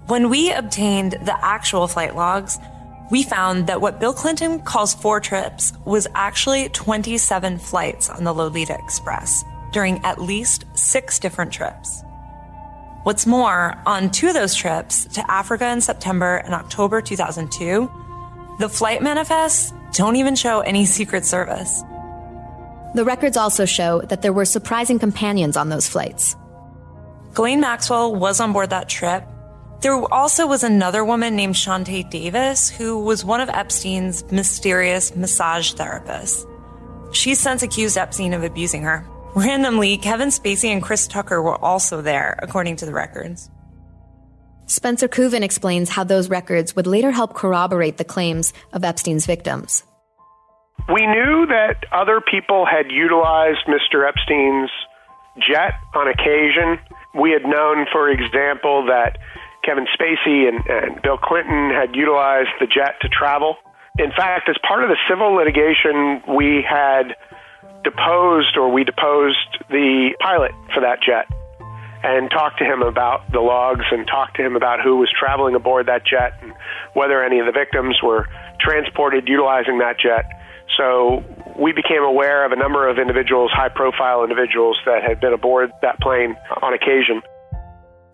When 0.07 0.29
we 0.29 0.51
obtained 0.51 1.13
the 1.23 1.45
actual 1.45 1.87
flight 1.87 2.15
logs, 2.15 2.57
we 3.11 3.23
found 3.23 3.67
that 3.67 3.81
what 3.81 3.99
Bill 3.99 4.13
Clinton 4.13 4.61
calls 4.61 4.93
four 4.93 5.19
trips 5.19 5.73
was 5.85 6.07
actually 6.15 6.69
27 6.69 7.59
flights 7.59 8.09
on 8.09 8.23
the 8.23 8.33
Lolita 8.33 8.77
Express 8.83 9.43
during 9.73 9.99
at 10.05 10.21
least 10.21 10.65
six 10.75 11.19
different 11.19 11.51
trips. 11.51 12.03
What's 13.03 13.25
more, 13.25 13.77
on 13.85 14.11
two 14.11 14.29
of 14.29 14.33
those 14.33 14.55
trips 14.55 15.05
to 15.07 15.29
Africa 15.29 15.69
in 15.69 15.81
September 15.81 16.37
and 16.37 16.53
October 16.53 17.01
2002, 17.01 17.91
the 18.59 18.69
flight 18.69 19.01
manifests 19.01 19.73
don't 19.91 20.15
even 20.15 20.35
show 20.35 20.61
any 20.61 20.85
Secret 20.85 21.25
Service. 21.25 21.83
The 22.93 23.05
records 23.05 23.37
also 23.37 23.65
show 23.65 24.01
that 24.01 24.21
there 24.21 24.33
were 24.33 24.45
surprising 24.45 24.99
companions 24.99 25.57
on 25.57 25.69
those 25.69 25.87
flights. 25.87 26.35
Ghislaine 27.29 27.61
Maxwell 27.61 28.15
was 28.15 28.39
on 28.39 28.53
board 28.53 28.69
that 28.69 28.87
trip. 28.87 29.23
There 29.81 29.95
also 30.13 30.45
was 30.45 30.63
another 30.63 31.03
woman 31.03 31.35
named 31.35 31.55
Chauntae 31.55 32.09
Davis, 32.09 32.69
who 32.69 32.99
was 32.99 33.25
one 33.25 33.41
of 33.41 33.49
Epstein's 33.49 34.23
mysterious 34.31 35.15
massage 35.15 35.73
therapists. 35.73 36.47
She's 37.13 37.39
since 37.39 37.63
accused 37.63 37.97
Epstein 37.97 38.33
of 38.33 38.43
abusing 38.43 38.83
her. 38.83 39.05
Randomly, 39.35 39.97
Kevin 39.97 40.29
Spacey 40.29 40.69
and 40.69 40.81
Chris 40.81 41.07
Tucker 41.07 41.41
were 41.41 41.57
also 41.57 42.01
there, 42.01 42.37
according 42.41 42.75
to 42.77 42.85
the 42.85 42.93
records. 42.93 43.49
Spencer 44.67 45.07
Kuvin 45.07 45.41
explains 45.41 45.89
how 45.89 46.03
those 46.03 46.29
records 46.29 46.75
would 46.75 46.87
later 46.87 47.11
help 47.11 47.33
corroborate 47.33 47.97
the 47.97 48.05
claims 48.05 48.53
of 48.71 48.83
Epstein's 48.83 49.25
victims. 49.25 49.83
We 50.89 51.07
knew 51.07 51.47
that 51.47 51.85
other 51.91 52.19
people 52.19 52.65
had 52.65 52.91
utilized 52.91 53.65
Mr. 53.67 54.07
Epstein's 54.07 54.69
jet 55.39 55.73
on 55.95 56.07
occasion. 56.07 56.79
We 57.15 57.31
had 57.31 57.43
known, 57.43 57.85
for 57.91 58.09
example, 58.09 58.85
that 58.87 59.17
Kevin 59.63 59.87
Spacey 59.95 60.49
and, 60.49 60.65
and, 60.67 61.01
Bill 61.01 61.17
Clinton 61.17 61.71
had 61.71 61.95
utilized 61.95 62.49
the 62.59 62.67
jet 62.67 62.99
to 63.01 63.07
travel. 63.07 63.55
In 63.97 64.11
fact, 64.11 64.49
as 64.49 64.57
part 64.67 64.83
of 64.83 64.89
the 64.89 64.97
civil 65.07 65.33
litigation, 65.33 66.21
we 66.35 66.65
had 66.67 67.15
deposed 67.83 68.57
or 68.57 68.71
we 68.71 68.83
deposed 68.83 69.63
the 69.69 70.15
pilot 70.19 70.51
for 70.73 70.81
that 70.81 71.01
jet 71.01 71.27
and 72.03 72.29
talked 72.29 72.59
to 72.59 72.65
him 72.65 72.81
about 72.81 73.31
the 73.31 73.39
logs 73.39 73.85
and 73.91 74.05
talked 74.07 74.35
to 74.35 74.45
him 74.45 74.55
about 74.55 74.81
who 74.81 74.97
was 74.97 75.09
traveling 75.17 75.55
aboard 75.55 75.85
that 75.85 76.05
jet 76.05 76.33
and 76.41 76.53
whether 76.93 77.23
any 77.23 77.39
of 77.39 77.45
the 77.45 77.51
victims 77.51 77.97
were 78.03 78.27
transported 78.59 79.27
utilizing 79.27 79.79
that 79.79 79.97
jet. 79.97 80.25
So 80.77 81.23
we 81.59 81.71
became 81.71 82.03
aware 82.03 82.45
of 82.45 82.51
a 82.51 82.55
number 82.55 82.87
of 82.89 82.97
individuals, 82.97 83.51
high 83.53 83.69
profile 83.69 84.23
individuals, 84.23 84.77
that 84.85 85.03
had 85.03 85.19
been 85.19 85.33
aboard 85.33 85.71
that 85.81 85.99
plane 85.99 86.35
on 86.61 86.73
occasion. 86.73 87.21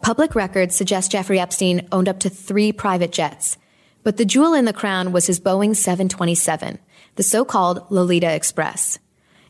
Public 0.01 0.35
records 0.35 0.75
suggest 0.75 1.11
Jeffrey 1.11 1.39
Epstein 1.39 1.87
owned 1.91 2.09
up 2.09 2.19
to 2.19 2.29
three 2.29 2.71
private 2.71 3.11
jets. 3.11 3.57
But 4.03 4.17
the 4.17 4.25
jewel 4.25 4.53
in 4.53 4.65
the 4.65 4.73
crown 4.73 5.11
was 5.11 5.27
his 5.27 5.39
Boeing 5.39 5.75
727, 5.75 6.79
the 7.15 7.23
so 7.23 7.43
called 7.43 7.85
Lolita 7.89 8.33
Express. 8.33 8.97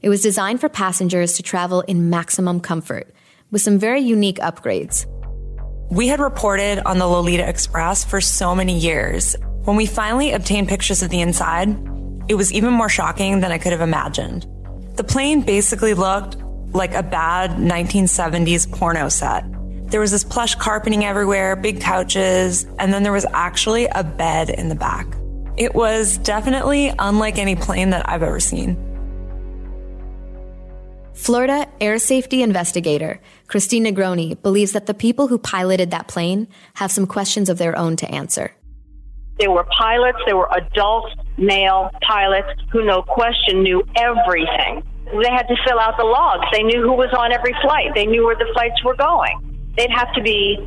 It 0.01 0.10
was 0.10 0.24
designed 0.24 0.60
for 0.60 0.70
passengers 0.70 1.34
to 1.34 1.44
travel 1.44 1.82
in 1.82 2.10
maximum 2.10 2.60
comfort, 2.60 3.13
with 3.51 3.62
some 3.62 3.77
very 3.77 4.01
unique 4.01 4.39
upgrades. 4.39 5.06
We 5.91 6.08
had 6.08 6.20
reported 6.20 6.79
on 6.86 6.98
the 6.98 7.08
Lolita 7.08 7.48
Express 7.48 8.03
for 8.03 8.22
so 8.22 8.56
many 8.56 8.77
years. 8.77 9.36
When 9.65 9.75
we 9.75 9.86
finally 9.86 10.32
obtained 10.32 10.68
pictures 10.68 11.03
of 11.03 11.10
the 11.10 11.22
inside, 11.22 11.70
it 12.29 12.36
was 12.36 12.53
even 12.53 12.71
more 12.71 12.88
shocking 12.88 13.39
than 13.39 13.51
I 13.51 13.57
could 13.57 13.71
have 13.71 13.81
imagined. 13.81 14.45
The 14.95 15.03
plane 15.03 15.41
basically 15.41 15.95
looked 15.95 16.38
like 16.74 16.93
a 16.93 17.01
bad 17.01 17.51
1970s 17.51 18.71
porno 18.71 19.09
set. 19.09 19.43
There 19.89 20.00
was 20.00 20.12
this 20.12 20.24
plush 20.24 20.53
carpeting 20.53 21.03
everywhere, 21.03 21.55
big 21.55 21.81
couches, 21.81 22.67
and 22.77 22.93
then 22.93 23.01
there 23.01 23.12
was 23.12 23.25
actually 23.33 23.88
a 23.88 24.03
bed 24.03 24.51
in 24.51 24.69
the 24.69 24.75
back. 24.75 25.07
It 25.57 25.74
was 25.74 26.19
definitely 26.19 26.93
unlike 27.00 27.39
any 27.39 27.55
plane 27.55 27.89
that 27.89 28.07
I've 28.07 28.21
ever 28.21 28.39
seen. 28.39 28.77
Florida 31.15 31.67
air 31.81 31.98
safety 31.98 32.43
investigator 32.43 33.19
Christine 33.48 33.86
Negroni 33.86 34.39
believes 34.41 34.74
that 34.74 34.86
the 34.86 34.93
people 34.93 35.27
who 35.27 35.39
piloted 35.39 35.91
that 35.91 36.07
plane 36.07 36.48
have 36.75 36.91
some 36.91 37.07
questions 37.07 37.50
of 37.50 37.57
their 37.57 37.75
own 37.75 37.95
to 37.98 38.09
answer. 38.09 38.51
There 39.39 39.51
were 39.51 39.65
pilots, 39.77 40.19
there 40.25 40.38
were 40.38 40.50
adult 40.51 41.12
male 41.39 41.89
pilots 42.05 42.50
who, 42.72 42.86
no 42.86 43.01
question, 43.01 43.63
knew 43.63 43.84
everything. 43.96 44.84
They 45.10 45.31
had 45.31 45.48
to 45.48 45.55
fill 45.65 45.79
out 45.79 45.98
the 45.98 46.05
logs. 46.05 46.46
They 46.53 46.63
knew 46.63 46.84
who 46.84 46.93
was 46.93 47.10
on 47.17 47.31
every 47.31 47.55
flight. 47.62 47.91
They 47.96 48.05
knew 48.05 48.25
where 48.25 48.36
the 48.36 48.50
flights 48.53 48.84
were 48.84 48.96
going. 48.96 49.34
They'd 49.75 49.89
have 49.89 50.13
to 50.13 50.22
be 50.22 50.58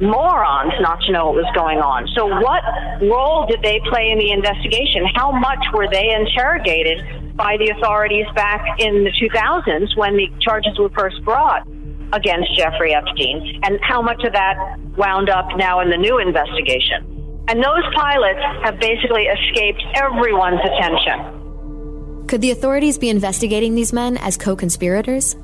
morons 0.00 0.72
not 0.80 1.00
to 1.02 1.12
know 1.12 1.26
what 1.26 1.34
was 1.34 1.50
going 1.54 1.78
on. 1.78 2.06
So, 2.14 2.26
what 2.26 2.62
role 3.02 3.46
did 3.46 3.62
they 3.62 3.80
play 3.90 4.10
in 4.10 4.18
the 4.18 4.30
investigation? 4.30 5.02
How 5.14 5.32
much 5.32 5.64
were 5.74 5.88
they 5.90 6.14
interrogated 6.14 7.02
by 7.36 7.56
the 7.58 7.70
authorities 7.70 8.26
back 8.34 8.62
in 8.78 9.02
the 9.04 9.10
2000s 9.10 9.96
when 9.96 10.16
the 10.16 10.28
charges 10.40 10.78
were 10.78 10.90
first 10.90 11.22
brought 11.24 11.66
against 12.12 12.54
Jeffrey 12.56 12.94
Epstein? 12.94 13.60
And 13.64 13.78
how 13.82 14.00
much 14.00 14.22
of 14.22 14.32
that 14.32 14.78
wound 14.96 15.28
up 15.28 15.48
now 15.56 15.80
in 15.80 15.90
the 15.90 15.98
new 15.98 16.18
investigation? 16.18 17.17
And 17.48 17.64
those 17.64 17.82
pilots 17.94 18.40
have 18.62 18.78
basically 18.78 19.24
escaped 19.24 19.82
everyone's 19.94 20.60
attention. 20.60 22.26
Could 22.28 22.42
the 22.42 22.50
authorities 22.50 22.98
be 22.98 23.08
investigating 23.08 23.74
these 23.74 23.90
men 23.90 24.18
as 24.18 24.36
co 24.36 24.54
conspirators? 24.54 25.34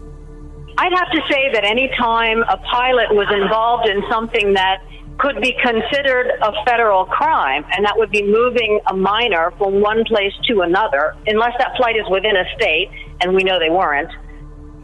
I'd 0.77 0.93
have 0.93 1.11
to 1.13 1.21
say 1.31 1.51
that 1.55 1.65
any 1.65 1.89
time 1.97 2.43
a 2.43 2.59
pilot 2.59 3.15
was 3.15 3.27
involved 3.33 3.89
in 3.89 4.03
something 4.11 4.53
that 4.53 4.85
could 5.19 5.41
be 5.41 5.57
considered 5.63 6.29
a 6.43 6.53
federal 6.67 7.07
crime, 7.07 7.65
and 7.73 7.87
that 7.87 7.97
would 7.97 8.11
be 8.11 8.23
moving 8.23 8.81
a 8.89 8.95
minor 8.95 9.53
from 9.57 9.81
one 9.81 10.05
place 10.05 10.33
to 10.49 10.61
another, 10.61 11.15
unless 11.27 11.53
that 11.59 11.77
flight 11.77 11.97
is 11.97 12.05
within 12.11 12.37
a 12.37 12.45
state, 12.57 12.91
and 13.21 13.35
we 13.35 13.45
know 13.45 13.59
they 13.59 13.71
weren't, 13.71 14.11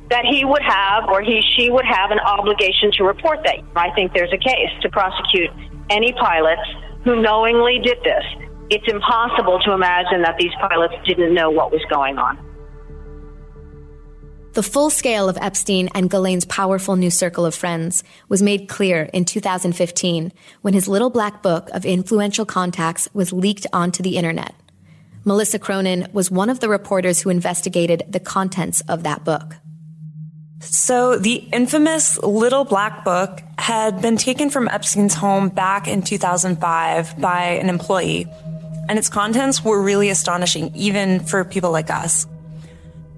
that 0.08 0.24
he 0.24 0.44
would 0.44 0.62
have 0.62 1.04
or 1.08 1.20
he 1.20 1.42
she 1.56 1.68
would 1.70 1.84
have 1.84 2.12
an 2.12 2.20
obligation 2.20 2.90
to 2.92 3.04
report 3.04 3.40
that. 3.44 3.58
I 3.76 3.90
think 3.90 4.14
there's 4.14 4.32
a 4.32 4.38
case 4.38 4.70
to 4.82 4.88
prosecute 4.88 5.50
any 5.90 6.12
pilots 6.12 6.62
who 7.04 7.20
knowingly 7.20 7.78
did 7.78 7.98
this. 8.04 8.24
It's 8.70 8.86
impossible 8.86 9.58
to 9.60 9.72
imagine 9.72 10.22
that 10.22 10.36
these 10.38 10.52
pilots 10.60 10.94
didn't 11.04 11.34
know 11.34 11.50
what 11.50 11.72
was 11.72 11.82
going 11.90 12.18
on. 12.18 12.38
The 14.52 14.62
full 14.64 14.90
scale 14.90 15.28
of 15.28 15.38
Epstein 15.40 15.88
and 15.94 16.10
Ghislaine's 16.10 16.44
powerful 16.44 16.96
new 16.96 17.10
circle 17.10 17.46
of 17.46 17.54
friends 17.54 18.02
was 18.28 18.42
made 18.42 18.68
clear 18.68 19.08
in 19.12 19.24
2015 19.24 20.32
when 20.62 20.74
his 20.74 20.88
little 20.88 21.10
black 21.10 21.40
book 21.40 21.70
of 21.70 21.86
influential 21.86 22.44
contacts 22.44 23.08
was 23.14 23.32
leaked 23.32 23.68
onto 23.72 24.02
the 24.02 24.16
internet. 24.16 24.54
Melissa 25.24 25.60
Cronin 25.60 26.08
was 26.12 26.32
one 26.32 26.50
of 26.50 26.58
the 26.58 26.68
reporters 26.68 27.20
who 27.20 27.30
investigated 27.30 28.04
the 28.08 28.18
contents 28.18 28.80
of 28.88 29.04
that 29.04 29.24
book. 29.24 29.54
So, 30.62 31.16
the 31.16 31.36
infamous 31.52 32.22
Little 32.22 32.64
Black 32.64 33.02
Book 33.02 33.40
had 33.58 34.02
been 34.02 34.18
taken 34.18 34.50
from 34.50 34.68
Epstein's 34.68 35.14
home 35.14 35.48
back 35.48 35.88
in 35.88 36.02
2005 36.02 37.18
by 37.18 37.44
an 37.44 37.70
employee, 37.70 38.26
and 38.86 38.98
its 38.98 39.08
contents 39.08 39.64
were 39.64 39.80
really 39.80 40.10
astonishing, 40.10 40.70
even 40.74 41.20
for 41.20 41.44
people 41.44 41.70
like 41.70 41.90
us. 41.90 42.26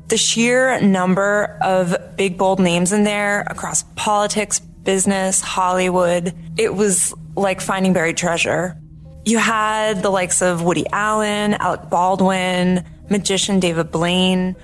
The 0.07 0.17
sheer 0.17 0.81
number 0.81 1.59
of 1.61 1.97
big, 2.17 2.39
bold 2.39 2.61
names 2.61 2.93
in 2.93 3.03
there 3.03 3.41
across 3.49 3.83
politics, 3.97 4.61
business, 4.61 5.41
Hollywood, 5.41 6.33
it 6.57 6.75
was 6.75 7.13
like 7.35 7.61
finding 7.61 7.93
buried 7.93 8.17
treasure. 8.17 8.77
You 9.25 9.39
had 9.39 10.03
the 10.03 10.11
likes 10.11 10.43
of 10.43 10.63
Woody 10.63 10.87
Allen, 10.93 11.55
Alec 11.55 11.91
Baldwin, 11.91 12.85
magician 13.11 13.59
David 13.59 13.91
Blaine, 13.91 14.55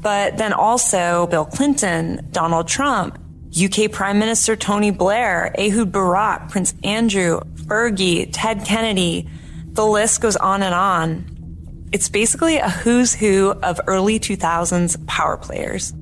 but 0.00 0.36
then 0.38 0.52
also 0.52 1.26
Bill 1.26 1.44
Clinton, 1.44 2.28
Donald 2.30 2.68
Trump, 2.68 3.18
UK 3.50 3.90
Prime 3.90 4.18
Minister 4.18 4.56
Tony 4.56 4.90
Blair, 4.90 5.54
Ehud 5.58 5.92
Barak, 5.92 6.48
Prince 6.50 6.74
Andrew, 6.84 7.40
Fergie, 7.54 8.28
Ted 8.32 8.64
Kennedy. 8.64 9.28
The 9.72 9.84
list 9.84 10.20
goes 10.20 10.36
on 10.36 10.62
and 10.62 10.74
on. 10.74 11.88
It's 11.92 12.08
basically 12.08 12.58
a 12.58 12.68
who's 12.68 13.12
who 13.12 13.50
of 13.50 13.80
early 13.86 14.20
2000s 14.20 15.04
power 15.06 15.36
players. 15.36 15.92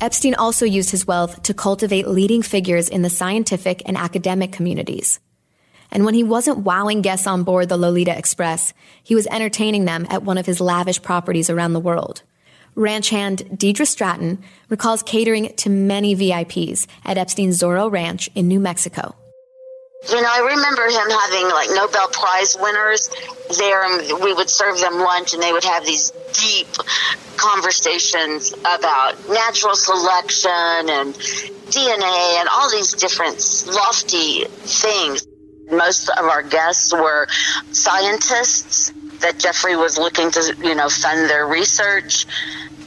Epstein 0.00 0.36
also 0.36 0.64
used 0.64 0.90
his 0.90 1.06
wealth 1.06 1.42
to 1.42 1.54
cultivate 1.54 2.06
leading 2.06 2.42
figures 2.42 2.88
in 2.88 3.02
the 3.02 3.10
scientific 3.10 3.82
and 3.84 3.96
academic 3.96 4.52
communities. 4.52 5.18
And 5.90 6.04
when 6.04 6.14
he 6.14 6.22
wasn't 6.22 6.58
wowing 6.58 7.02
guests 7.02 7.26
on 7.26 7.44
board 7.44 7.68
the 7.68 7.76
Lolita 7.76 8.16
Express, 8.16 8.72
he 9.02 9.14
was 9.14 9.26
entertaining 9.28 9.84
them 9.84 10.06
at 10.10 10.22
one 10.22 10.38
of 10.38 10.46
his 10.46 10.60
lavish 10.60 11.02
properties 11.02 11.48
around 11.48 11.72
the 11.72 11.80
world. 11.80 12.22
Ranch 12.74 13.10
hand 13.10 13.42
Deidre 13.52 13.86
Stratton 13.86 14.38
recalls 14.68 15.02
catering 15.02 15.54
to 15.56 15.70
many 15.70 16.14
VIPs 16.14 16.86
at 17.04 17.18
Epstein's 17.18 17.58
Zorro 17.58 17.90
Ranch 17.90 18.30
in 18.34 18.46
New 18.46 18.60
Mexico. 18.60 19.16
You 20.08 20.22
know, 20.22 20.28
I 20.30 20.54
remember 20.54 20.84
him 20.84 21.10
having 21.10 21.48
like 21.48 21.70
Nobel 21.70 22.08
Prize 22.08 22.56
winners 22.60 23.10
there, 23.58 23.82
and 23.82 24.22
we 24.22 24.32
would 24.32 24.48
serve 24.48 24.78
them 24.78 24.98
lunch, 25.00 25.34
and 25.34 25.42
they 25.42 25.52
would 25.52 25.64
have 25.64 25.84
these 25.84 26.12
deep 26.32 26.68
conversations 27.36 28.52
about 28.52 29.16
natural 29.28 29.74
selection 29.74 30.50
and 30.50 31.14
DNA 31.14 32.40
and 32.40 32.48
all 32.48 32.70
these 32.70 32.92
different 32.92 33.38
lofty 33.66 34.44
things. 34.44 35.26
Most 35.70 36.08
of 36.08 36.24
our 36.24 36.42
guests 36.42 36.92
were 36.92 37.28
scientists 37.72 38.92
that 39.20 39.38
Jeffrey 39.38 39.76
was 39.76 39.98
looking 39.98 40.30
to, 40.30 40.56
you 40.62 40.74
know, 40.74 40.88
fund 40.88 41.28
their 41.28 41.46
research. 41.46 42.26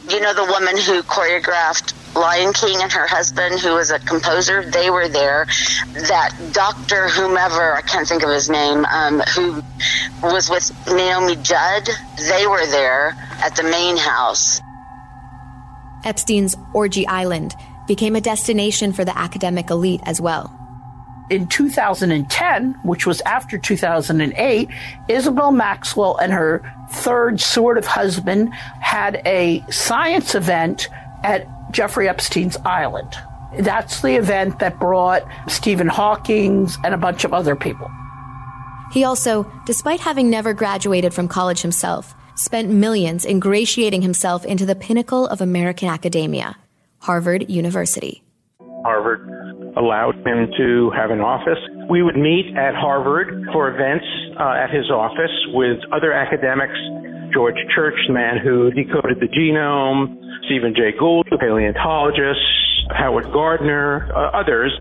You 0.09 0.19
know, 0.19 0.33
the 0.33 0.45
woman 0.45 0.77
who 0.77 1.03
choreographed 1.03 1.93
Lion 2.15 2.53
King 2.53 2.81
and 2.81 2.91
her 2.91 3.07
husband, 3.07 3.59
who 3.59 3.73
was 3.73 3.91
a 3.91 3.99
composer, 3.99 4.69
they 4.69 4.89
were 4.89 5.07
there. 5.07 5.45
That 5.93 6.35
doctor, 6.53 7.07
whomever, 7.07 7.75
I 7.75 7.81
can't 7.81 8.07
think 8.07 8.23
of 8.23 8.29
his 8.29 8.49
name, 8.49 8.85
um, 8.85 9.21
who 9.35 9.63
was 10.23 10.49
with 10.49 10.71
Naomi 10.87 11.35
Judd, 11.37 11.87
they 12.27 12.47
were 12.47 12.65
there 12.65 13.15
at 13.43 13.55
the 13.55 13.63
main 13.63 13.97
house. 13.97 14.59
Epstein's 16.03 16.55
Orgy 16.73 17.07
Island 17.07 17.55
became 17.87 18.15
a 18.15 18.21
destination 18.21 18.91
for 18.91 19.05
the 19.05 19.17
academic 19.17 19.69
elite 19.69 20.01
as 20.03 20.19
well 20.19 20.60
in 21.31 21.47
2010, 21.47 22.73
which 22.83 23.07
was 23.07 23.21
after 23.21 23.57
2008, 23.57 24.69
Isabel 25.07 25.51
Maxwell 25.51 26.17
and 26.17 26.31
her 26.31 26.61
third 26.91 27.39
sort 27.39 27.77
of 27.77 27.85
husband 27.85 28.53
had 28.53 29.21
a 29.25 29.63
science 29.71 30.35
event 30.35 30.89
at 31.23 31.47
Jeffrey 31.71 32.09
Epstein's 32.09 32.57
island. 32.65 33.15
That's 33.59 34.01
the 34.01 34.15
event 34.15 34.59
that 34.59 34.77
brought 34.79 35.23
Stephen 35.47 35.87
Hawking 35.87 36.67
and 36.83 36.93
a 36.93 36.97
bunch 36.97 37.23
of 37.23 37.33
other 37.33 37.55
people. 37.55 37.89
He 38.91 39.05
also, 39.05 39.49
despite 39.65 40.01
having 40.01 40.29
never 40.29 40.53
graduated 40.53 41.13
from 41.13 41.29
college 41.29 41.61
himself, 41.61 42.13
spent 42.35 42.69
millions 42.69 43.25
ingratiating 43.25 44.01
himself 44.01 44.45
into 44.45 44.65
the 44.65 44.75
pinnacle 44.75 45.27
of 45.27 45.39
American 45.39 45.87
academia, 45.87 46.57
Harvard 46.99 47.49
University. 47.49 48.21
Harvard 48.83 49.27
allowed 49.77 50.15
him 50.25 50.51
to 50.57 50.91
have 50.91 51.11
an 51.11 51.21
office. 51.21 51.59
We 51.89 52.03
would 52.03 52.17
meet 52.17 52.55
at 52.57 52.75
Harvard 52.75 53.47
for 53.53 53.69
events 53.69 54.05
uh, 54.39 54.63
at 54.63 54.69
his 54.69 54.89
office 54.89 55.31
with 55.53 55.79
other 55.91 56.11
academics. 56.11 56.77
George 57.33 57.55
Church, 57.73 57.95
the 58.07 58.13
man 58.13 58.37
who 58.37 58.71
decoded 58.71 59.19
the 59.19 59.27
genome, 59.27 60.19
Stephen 60.45 60.73
Jay 60.75 60.91
Gould, 60.97 61.27
the 61.31 61.37
paleontologist, 61.37 62.39
Howard 62.89 63.31
Gardner, 63.31 64.11
uh, 64.13 64.37
others. 64.37 64.77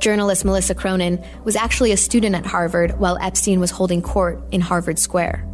Journalist 0.00 0.44
Melissa 0.44 0.74
Cronin 0.74 1.24
was 1.44 1.56
actually 1.56 1.92
a 1.92 1.96
student 1.96 2.34
at 2.34 2.44
Harvard 2.44 2.98
while 2.98 3.16
Epstein 3.20 3.60
was 3.60 3.70
holding 3.70 4.02
court 4.02 4.42
in 4.50 4.60
Harvard 4.60 4.98
Square. 4.98 5.46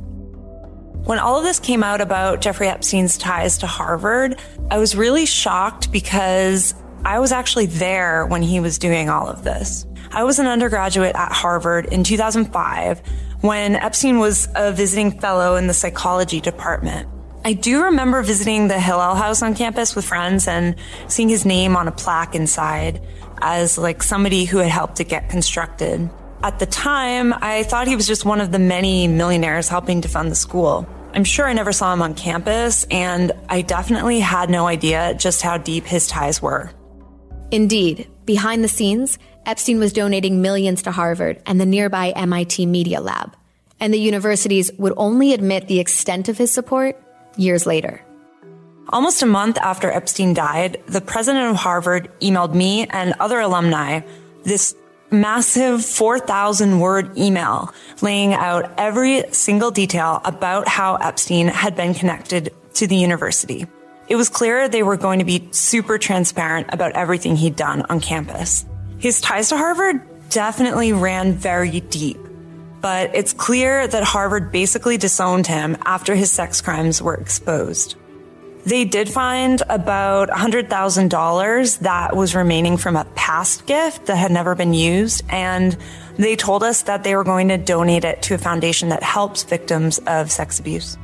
When 1.04 1.18
all 1.18 1.38
of 1.38 1.44
this 1.44 1.61
came 1.61 1.83
out 1.83 2.00
about 2.00 2.40
Jeffrey 2.40 2.66
Epstein's 2.68 3.16
ties 3.16 3.59
to 3.59 3.66
Harvard, 3.66 4.38
I 4.70 4.78
was 4.78 4.96
really 4.96 5.26
shocked 5.26 5.92
because 5.92 6.74
I 7.04 7.18
was 7.18 7.32
actually 7.32 7.66
there 7.66 8.26
when 8.26 8.42
he 8.42 8.61
was 8.61 8.78
doing 8.78 9.08
all 9.08 9.28
of 9.28 9.44
this. 9.44 9.87
I 10.11 10.24
was 10.24 10.38
an 10.38 10.46
undergraduate 10.46 11.14
at 11.14 11.32
Harvard 11.32 11.87
in 11.87 12.04
2005 12.04 13.02
when 13.40 13.76
Epstein 13.76 14.18
was 14.18 14.48
a 14.54 14.72
visiting 14.72 15.20
fellow 15.20 15.56
in 15.56 15.66
the 15.66 15.74
psychology 15.74 16.40
department. 16.40 17.08
I 17.44 17.52
do 17.52 17.84
remember 17.84 18.22
visiting 18.22 18.68
the 18.68 18.80
Hillel 18.80 19.14
House 19.14 19.42
on 19.42 19.54
campus 19.54 19.94
with 19.94 20.04
friends 20.04 20.48
and 20.48 20.74
seeing 21.06 21.28
his 21.28 21.44
name 21.44 21.76
on 21.76 21.88
a 21.88 21.92
plaque 21.92 22.34
inside 22.34 23.00
as 23.40 23.78
like 23.78 24.02
somebody 24.02 24.44
who 24.44 24.58
had 24.58 24.70
helped 24.70 25.00
it 25.00 25.08
get 25.08 25.28
constructed. 25.28 26.11
At 26.42 26.58
the 26.58 26.66
time, 26.66 27.32
I 27.32 27.62
thought 27.64 27.87
he 27.87 27.96
was 27.96 28.06
just 28.06 28.24
one 28.24 28.40
of 28.40 28.52
the 28.52 28.58
many 28.58 29.08
millionaires 29.08 29.68
helping 29.68 30.02
to 30.02 30.08
fund 30.08 30.30
the 30.30 30.37
school. 30.37 30.88
I'm 31.12 31.24
sure 31.24 31.46
I 31.46 31.52
never 31.52 31.72
saw 31.72 31.92
him 31.92 32.02
on 32.02 32.14
campus, 32.14 32.84
and 32.90 33.32
I 33.48 33.62
definitely 33.62 34.20
had 34.20 34.50
no 34.50 34.66
idea 34.66 35.14
just 35.14 35.42
how 35.42 35.58
deep 35.58 35.84
his 35.84 36.06
ties 36.06 36.42
were. 36.42 36.70
Indeed, 37.50 38.11
behind 38.26 38.62
the 38.62 38.68
scenes, 38.68 39.18
Epstein 39.46 39.78
was 39.78 39.94
donating 39.94 40.42
millions 40.42 40.82
to 40.82 40.92
Harvard 40.92 41.40
and 41.46 41.58
the 41.58 41.64
nearby 41.64 42.11
MIT 42.11 42.66
Media 42.66 43.00
Lab, 43.00 43.34
and 43.80 43.92
the 43.92 43.98
universities 43.98 44.70
would 44.76 44.92
only 44.98 45.32
admit 45.32 45.66
the 45.66 45.80
extent 45.80 46.28
of 46.28 46.37
his 46.37 46.52
support 46.52 47.00
years 47.38 47.64
later. 47.64 48.02
Almost 48.90 49.22
a 49.22 49.26
month 49.26 49.56
after 49.58 49.90
Epstein 49.90 50.34
died, 50.34 50.82
the 50.87 51.00
president 51.00 51.50
of 51.50 51.56
Harvard 51.56 52.11
emailed 52.20 52.54
me 52.54 52.87
and 52.87 53.14
other 53.18 53.40
alumni 53.40 54.00
this 54.44 54.74
massive 55.11 55.84
4,000 55.84 56.80
word 56.80 57.16
email 57.16 57.72
laying 58.02 58.34
out 58.34 58.72
every 58.76 59.24
single 59.32 59.70
detail 59.70 60.20
about 60.24 60.68
how 60.68 60.96
Epstein 60.96 61.48
had 61.48 61.74
been 61.74 61.94
connected 61.94 62.52
to 62.74 62.87
the 62.87 62.96
university. 62.96 63.66
It 64.09 64.16
was 64.16 64.31
clear 64.31 64.68
they 64.68 64.83
were 64.83 64.97
going 64.97 65.18
to 65.18 65.25
be 65.25 65.49
super 65.51 65.99
transparent 65.99 66.68
about 66.73 66.92
everything 66.92 67.37
he'd 67.37 67.57
done 67.57 67.83
on 67.90 68.01
campus. 68.01 68.64
His 68.99 69.21
ties 69.21 69.51
to 69.51 69.57
Harvard 69.57 70.01
definitely 70.31 70.94
ran 70.94 71.35
very 71.35 71.81
deep, 71.81 72.18
but 72.81 73.14
it's 73.14 73.35
clear 73.35 73.87
that 73.87 74.03
Harvard 74.05 74.51
basically 74.51 74.97
disowned 74.97 75.47
him 75.47 75.77
after 75.85 76.14
his 76.14 76.33
sex 76.33 76.62
crimes 76.62 77.03
were 77.03 77.14
exposed. 77.14 77.97
They 78.64 78.85
did 78.85 79.11
find 79.11 79.62
about 79.68 80.31
$100,000 80.31 81.79
that 81.81 82.16
was 82.16 82.35
remaining 82.35 82.77
from 82.77 82.97
a 82.97 83.05
past 83.14 83.66
gift 83.66 84.07
that 84.07 84.16
had 84.16 84.33
never 84.33 84.55
been 84.55 84.75
used, 84.75 85.23
and 85.29 85.77
they 86.16 86.35
told 86.35 86.62
us 86.62 86.83
that 86.83 87.05
they 87.05 87.14
were 87.14 87.25
going 87.25 87.49
to 87.49 87.59
donate 87.59 88.05
it 88.05 88.23
to 88.23 88.35
a 88.35 88.38
foundation 88.38 88.88
that 88.88 89.03
helps 89.03 89.42
victims 89.42 89.99
of 90.07 90.31
sex 90.31 90.59
abuse. 90.59 90.97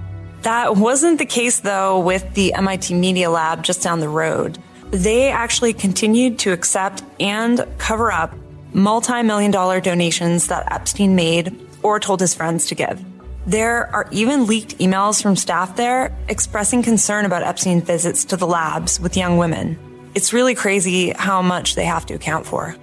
That 0.45 0.77
wasn't 0.77 1.19
the 1.19 1.25
case, 1.25 1.61
though, 1.61 1.99
with 2.01 2.35
the 2.35 2.53
MIT 2.53 2.93
Media 2.93 3.31
Lab 3.31 3.63
just 3.63 3.83
down 3.83 4.01
the 4.01 4.11
road. 4.11 4.59
They 4.91 5.31
actually 5.31 5.73
continued 5.73 6.39
to 6.41 6.53
accept 6.53 7.03
and 7.19 7.67
cover 7.79 8.13
up 8.13 8.35
multi 8.75 9.23
million 9.23 9.51
dollar 9.51 9.81
donations 9.81 10.49
that 10.49 10.71
Epstein 10.71 11.15
made 11.15 11.59
or 11.83 11.99
told 11.99 12.21
his 12.21 12.35
friends 12.35 12.67
to 12.67 12.75
give. 12.75 13.03
There 13.47 13.87
are 13.95 14.07
even 14.11 14.47
leaked 14.47 14.77
emails 14.79 15.23
from 15.23 15.35
staff 15.35 15.77
there 15.77 16.15
expressing 16.29 16.83
concern 16.83 17.25
about 17.25 17.43
Epstein's 17.43 17.85
visits 17.85 18.27
to 18.27 18.37
the 18.37 18.47
labs 18.47 19.01
with 19.01 19.17
young 19.17 19.39
women. 19.39 19.79
It's 20.15 20.35
really 20.35 20.55
crazy 20.55 21.11
how 21.11 21.41
much 21.41 21.75
they 21.75 21.87
have 21.87 22.05
to 22.07 22.15
account 22.15 22.45
for. 22.45 22.77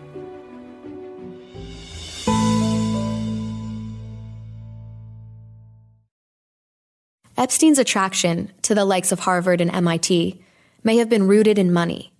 Epstein's 7.41 7.79
attraction 7.79 8.51
to 8.61 8.75
the 8.75 8.85
likes 8.85 9.11
of 9.11 9.21
Harvard 9.21 9.61
and 9.61 9.71
MIT 9.71 10.39
may 10.83 10.97
have 10.97 11.09
been 11.09 11.27
rooted 11.27 11.57
in 11.57 11.73
money. 11.73 12.13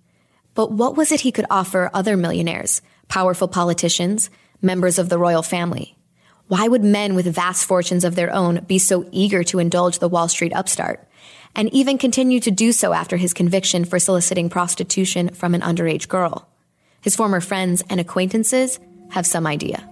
But 0.54 0.72
what 0.72 0.96
was 0.96 1.12
it 1.12 1.20
he 1.20 1.30
could 1.30 1.46
offer 1.48 1.92
other 1.94 2.16
millionaires, 2.16 2.82
powerful 3.06 3.46
politicians, 3.46 4.30
members 4.60 4.98
of 4.98 5.10
the 5.10 5.18
royal 5.18 5.42
family? 5.42 5.96
Why 6.48 6.66
would 6.66 6.82
men 6.82 7.14
with 7.14 7.32
vast 7.32 7.66
fortunes 7.66 8.02
of 8.02 8.16
their 8.16 8.32
own 8.32 8.64
be 8.66 8.80
so 8.80 9.08
eager 9.12 9.44
to 9.44 9.60
indulge 9.60 10.00
the 10.00 10.08
Wall 10.08 10.26
Street 10.26 10.52
upstart? 10.54 11.08
And 11.54 11.72
even 11.72 11.98
continue 11.98 12.40
to 12.40 12.50
do 12.50 12.72
so 12.72 12.92
after 12.92 13.16
his 13.16 13.32
conviction 13.32 13.84
for 13.84 14.00
soliciting 14.00 14.50
prostitution 14.50 15.28
from 15.28 15.54
an 15.54 15.60
underage 15.60 16.08
girl. 16.08 16.48
His 17.00 17.14
former 17.14 17.40
friends 17.40 17.84
and 17.88 18.00
acquaintances 18.00 18.80
have 19.10 19.24
some 19.24 19.46
idea. 19.46 19.88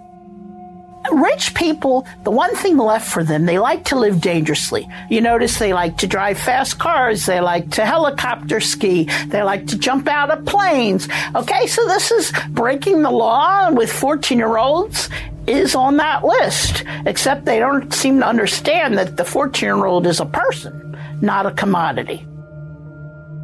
Rich 1.11 1.55
people, 1.55 2.07
the 2.25 2.31
one 2.31 2.55
thing 2.55 2.77
left 2.77 3.11
for 3.11 3.25
them, 3.25 3.47
they 3.47 3.59
like 3.59 3.87
to 3.87 3.99
live 3.99 4.21
dangerously. 4.21 4.87
You 5.09 5.23
notice 5.23 5.59
they 5.59 5.73
like 5.73 5.97
to 5.99 6.07
drive 6.07 6.39
fast 6.39 6.79
cars, 6.79 7.25
they 7.25 7.41
like 7.41 7.71
to 7.73 7.87
helicopter 7.87 8.61
ski, 8.61 9.09
they 9.27 9.43
like 9.43 9.67
to 9.69 9.79
jump 9.79 10.09
out 10.09 10.31
of 10.31 10.45
planes. 10.45 11.09
Okay, 11.35 11.67
so 11.67 11.87
this 11.87 12.11
is 12.11 12.33
breaking 12.51 13.03
the 13.03 13.11
law 13.11 13.71
with 13.73 13.91
14 13.91 14.37
year 14.39 14.59
olds 14.59 15.09
is 15.47 15.75
on 15.75 15.97
that 15.97 16.25
list, 16.25 16.85
except 17.07 17.45
they 17.45 17.59
don't 17.59 17.93
seem 17.93 18.21
to 18.21 18.27
understand 18.27 18.99
that 18.99 19.17
the 19.17 19.25
14 19.25 19.67
year 19.67 19.87
old 19.87 20.07
is 20.07 20.21
a 20.21 20.27
person, 20.27 20.97
not 21.23 21.47
a 21.47 21.51
commodity. 21.51 22.27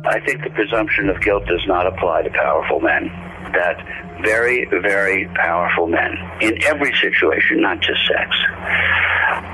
I 0.05 0.21
think 0.21 0.45
the 0.45 0.51
presumption 0.51 1.09
of 1.09 1.21
guilt 1.23 1.47
does 1.47 1.67
not 1.67 1.87
apply 1.87 2.23
to 2.23 2.31
powerful 2.31 2.81
men. 2.81 3.11
That 3.53 3.77
very, 4.23 4.67
very 4.67 5.27
powerful 5.35 5.87
men 5.87 6.17
in 6.41 6.63
every 6.65 6.95
situation, 7.01 7.61
not 7.61 7.81
just 7.81 8.01
sex. 8.07 8.37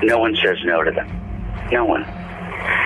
No 0.03 0.19
one 0.19 0.35
says 0.35 0.57
no 0.63 0.83
to 0.83 0.91
them. 0.91 1.07
No 1.71 1.85
one. 1.85 2.03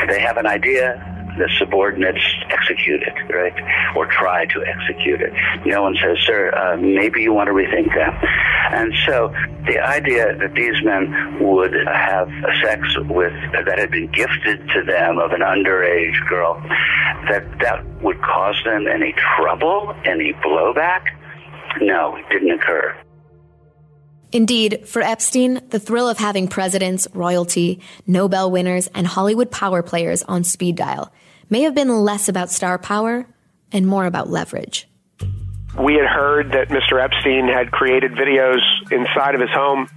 They 0.07 0.19
have 0.19 0.37
an 0.37 0.47
idea, 0.47 1.06
the 1.37 1.49
subordinates 1.57 2.23
execute 2.49 3.01
it, 3.03 3.33
right? 3.33 3.53
Or 3.95 4.05
try 4.05 4.45
to 4.47 4.65
execute 4.65 5.21
it. 5.21 5.33
No 5.65 5.83
one 5.83 5.95
says, 6.01 6.17
sir, 6.25 6.51
uh, 6.53 6.77
maybe 6.77 7.21
you 7.21 7.33
want 7.33 7.47
to 7.47 7.53
rethink 7.53 7.93
that. 7.95 8.13
And 8.73 8.93
so 9.05 9.33
the 9.65 9.79
idea 9.79 10.35
that 10.37 10.53
these 10.53 10.83
men 10.83 11.39
would 11.39 11.73
have 11.73 12.29
sex 12.63 12.81
with, 13.09 13.33
that 13.53 13.77
had 13.77 13.91
been 13.91 14.11
gifted 14.11 14.67
to 14.69 14.83
them 14.83 15.19
of 15.19 15.31
an 15.31 15.41
underage 15.41 16.27
girl, 16.27 16.61
that 17.29 17.45
that 17.59 17.85
would 18.01 18.21
cause 18.21 18.59
them 18.65 18.87
any 18.87 19.13
trouble, 19.37 19.95
any 20.05 20.33
blowback, 20.33 21.05
no, 21.81 22.15
it 22.15 22.25
didn't 22.29 22.51
occur. 22.51 22.95
Indeed, 24.31 24.87
for 24.87 25.01
Epstein, 25.01 25.61
the 25.69 25.79
thrill 25.79 26.09
of 26.09 26.17
having 26.17 26.47
presidents, 26.47 27.07
royalty, 27.13 27.81
Nobel 28.05 28.51
winners, 28.51 28.87
and 28.87 29.07
Hollywood 29.07 29.51
power 29.51 29.81
players 29.81 30.21
on 30.23 30.43
speed 30.43 30.75
dial 30.75 31.13
may 31.49 31.61
have 31.61 31.75
been 31.75 31.89
less 31.89 32.29
about 32.29 32.49
star 32.49 32.77
power 32.77 33.25
and 33.71 33.87
more 33.87 34.05
about 34.05 34.29
leverage. 34.29 34.87
We 35.79 35.95
had 35.95 36.05
heard 36.05 36.51
that 36.53 36.69
Mr. 36.69 37.01
Epstein 37.01 37.47
had 37.47 37.71
created 37.71 38.13
videos 38.13 38.61
inside 38.91 39.35
of 39.35 39.41
his 39.41 39.51
home 39.51 39.87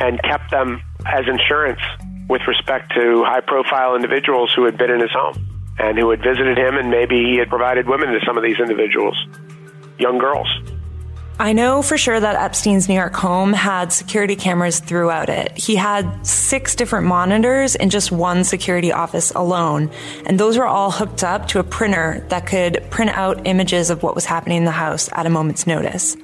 and 0.00 0.20
kept 0.22 0.50
them 0.50 0.82
as 1.06 1.24
insurance 1.26 1.80
with 2.28 2.42
respect 2.46 2.92
to 2.94 3.24
high 3.24 3.40
profile 3.40 3.94
individuals 3.96 4.52
who 4.54 4.64
had 4.64 4.76
been 4.76 4.90
in 4.90 5.00
his 5.00 5.10
home 5.12 5.34
and 5.78 5.98
who 5.98 6.10
had 6.10 6.22
visited 6.22 6.56
him, 6.56 6.76
and 6.76 6.90
maybe 6.90 7.16
he 7.24 7.36
had 7.36 7.48
provided 7.48 7.88
women 7.88 8.08
to 8.12 8.20
some 8.24 8.36
of 8.36 8.44
these 8.44 8.58
individuals, 8.60 9.16
young 9.98 10.18
girls. 10.18 10.48
I 11.38 11.52
know 11.52 11.82
for 11.82 11.98
sure 11.98 12.20
that 12.20 12.36
Epstein's 12.36 12.88
New 12.88 12.94
York 12.94 13.16
home 13.16 13.52
had 13.52 13.92
security 13.92 14.36
cameras 14.36 14.78
throughout 14.78 15.28
it. 15.28 15.50
He 15.58 15.74
had 15.74 16.24
six 16.24 16.76
different 16.76 17.08
monitors 17.08 17.74
in 17.74 17.90
just 17.90 18.12
one 18.12 18.44
security 18.44 18.92
office 18.92 19.32
alone, 19.32 19.90
and 20.26 20.38
those 20.38 20.56
were 20.56 20.66
all 20.66 20.92
hooked 20.92 21.24
up 21.24 21.48
to 21.48 21.58
a 21.58 21.64
printer 21.64 22.24
that 22.28 22.46
could 22.46 22.86
print 22.90 23.10
out 23.10 23.48
images 23.48 23.90
of 23.90 24.04
what 24.04 24.14
was 24.14 24.24
happening 24.24 24.58
in 24.58 24.64
the 24.64 24.70
house 24.70 25.08
at 25.12 25.26
a 25.26 25.30
moment's 25.30 25.66
notice. 25.66 26.16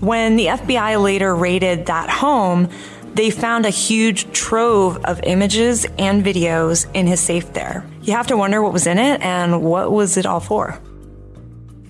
When 0.00 0.36
the 0.36 0.46
FBI 0.46 1.02
later 1.02 1.34
raided 1.34 1.86
that 1.86 2.10
home, 2.10 2.68
they 3.14 3.30
found 3.30 3.64
a 3.64 3.70
huge 3.70 4.30
trove 4.32 5.02
of 5.06 5.18
images 5.22 5.86
and 5.98 6.22
videos 6.22 6.86
in 6.92 7.06
his 7.06 7.20
safe 7.20 7.54
there. 7.54 7.86
You 8.02 8.12
have 8.12 8.26
to 8.26 8.36
wonder 8.36 8.60
what 8.60 8.74
was 8.74 8.86
in 8.86 8.98
it 8.98 9.22
and 9.22 9.62
what 9.62 9.90
was 9.90 10.18
it 10.18 10.26
all 10.26 10.40
for. 10.40 10.78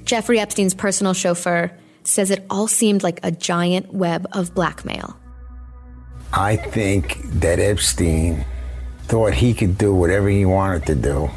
Jeffrey 0.05 0.39
Epstein's 0.39 0.75
personal 0.75 1.13
chauffeur 1.13 1.77
says 2.07 2.31
it 2.31 2.45
all 2.49 2.69
seemed 2.69 3.03
like 3.03 3.21
a 3.23 3.31
giant 3.31 3.93
web 3.93 4.27
of 4.33 4.55
blackmail. 4.55 5.17
I 6.33 6.57
think 6.57 7.21
that 7.41 7.59
Epstein 7.59 8.45
thought 9.05 9.35
he 9.35 9.55
could 9.55 9.79
do 9.79 9.95
whatever 9.95 10.29
he 10.29 10.45
wanted 10.45 10.87
to 10.87 10.95
do 10.95 11.31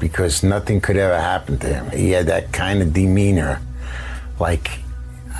because 0.00 0.42
nothing 0.42 0.80
could 0.80 0.96
ever 0.96 1.18
happen 1.18 1.58
to 1.58 1.66
him. 1.66 1.90
He 1.90 2.10
had 2.10 2.26
that 2.26 2.52
kind 2.52 2.82
of 2.82 2.92
demeanor, 2.92 3.60
like 4.40 4.70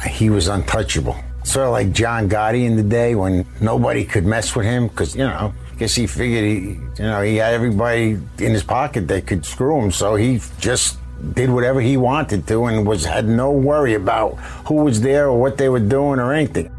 he 0.06 0.30
was 0.30 0.48
untouchable. 0.48 1.16
Sort 1.42 1.66
of 1.66 1.72
like 1.72 1.92
John 1.92 2.28
Gotti 2.28 2.66
in 2.66 2.76
the 2.76 2.82
day 2.82 3.14
when 3.14 3.46
nobody 3.60 4.04
could 4.04 4.26
mess 4.26 4.54
with 4.54 4.66
him 4.66 4.88
because, 4.88 5.16
you 5.16 5.24
know, 5.24 5.54
I 5.72 5.76
guess 5.76 5.94
he 5.94 6.06
figured 6.06 6.44
he, 6.44 6.58
you 6.58 7.08
know, 7.08 7.22
he 7.22 7.36
had 7.36 7.54
everybody 7.54 8.18
in 8.38 8.52
his 8.52 8.62
pocket 8.62 9.08
that 9.08 9.26
could 9.26 9.46
screw 9.46 9.80
him, 9.80 9.90
so 9.90 10.14
he 10.16 10.40
just 10.58 10.99
did 11.34 11.50
whatever 11.50 11.80
he 11.80 11.96
wanted 11.96 12.46
to 12.48 12.66
and 12.66 12.86
was 12.86 13.04
had 13.04 13.26
no 13.28 13.50
worry 13.50 13.94
about 13.94 14.36
who 14.66 14.76
was 14.76 15.00
there 15.00 15.28
or 15.28 15.40
what 15.40 15.58
they 15.58 15.68
were 15.68 15.80
doing 15.80 16.18
or 16.18 16.32
anything. 16.32 16.70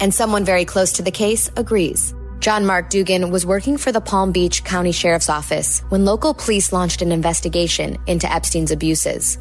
And 0.00 0.12
someone 0.12 0.44
very 0.44 0.64
close 0.64 0.92
to 0.92 1.02
the 1.02 1.10
case 1.10 1.50
agrees. 1.56 2.14
John 2.40 2.66
Mark 2.66 2.90
Dougan 2.90 3.30
was 3.30 3.46
working 3.46 3.76
for 3.76 3.92
the 3.92 4.00
Palm 4.00 4.32
Beach 4.32 4.64
County 4.64 4.90
Sheriff's 4.90 5.30
Office 5.30 5.80
when 5.90 6.04
local 6.04 6.34
police 6.34 6.72
launched 6.72 7.00
an 7.00 7.12
investigation 7.12 7.96
into 8.08 8.30
Epstein's 8.32 8.72
abuses. 8.72 9.38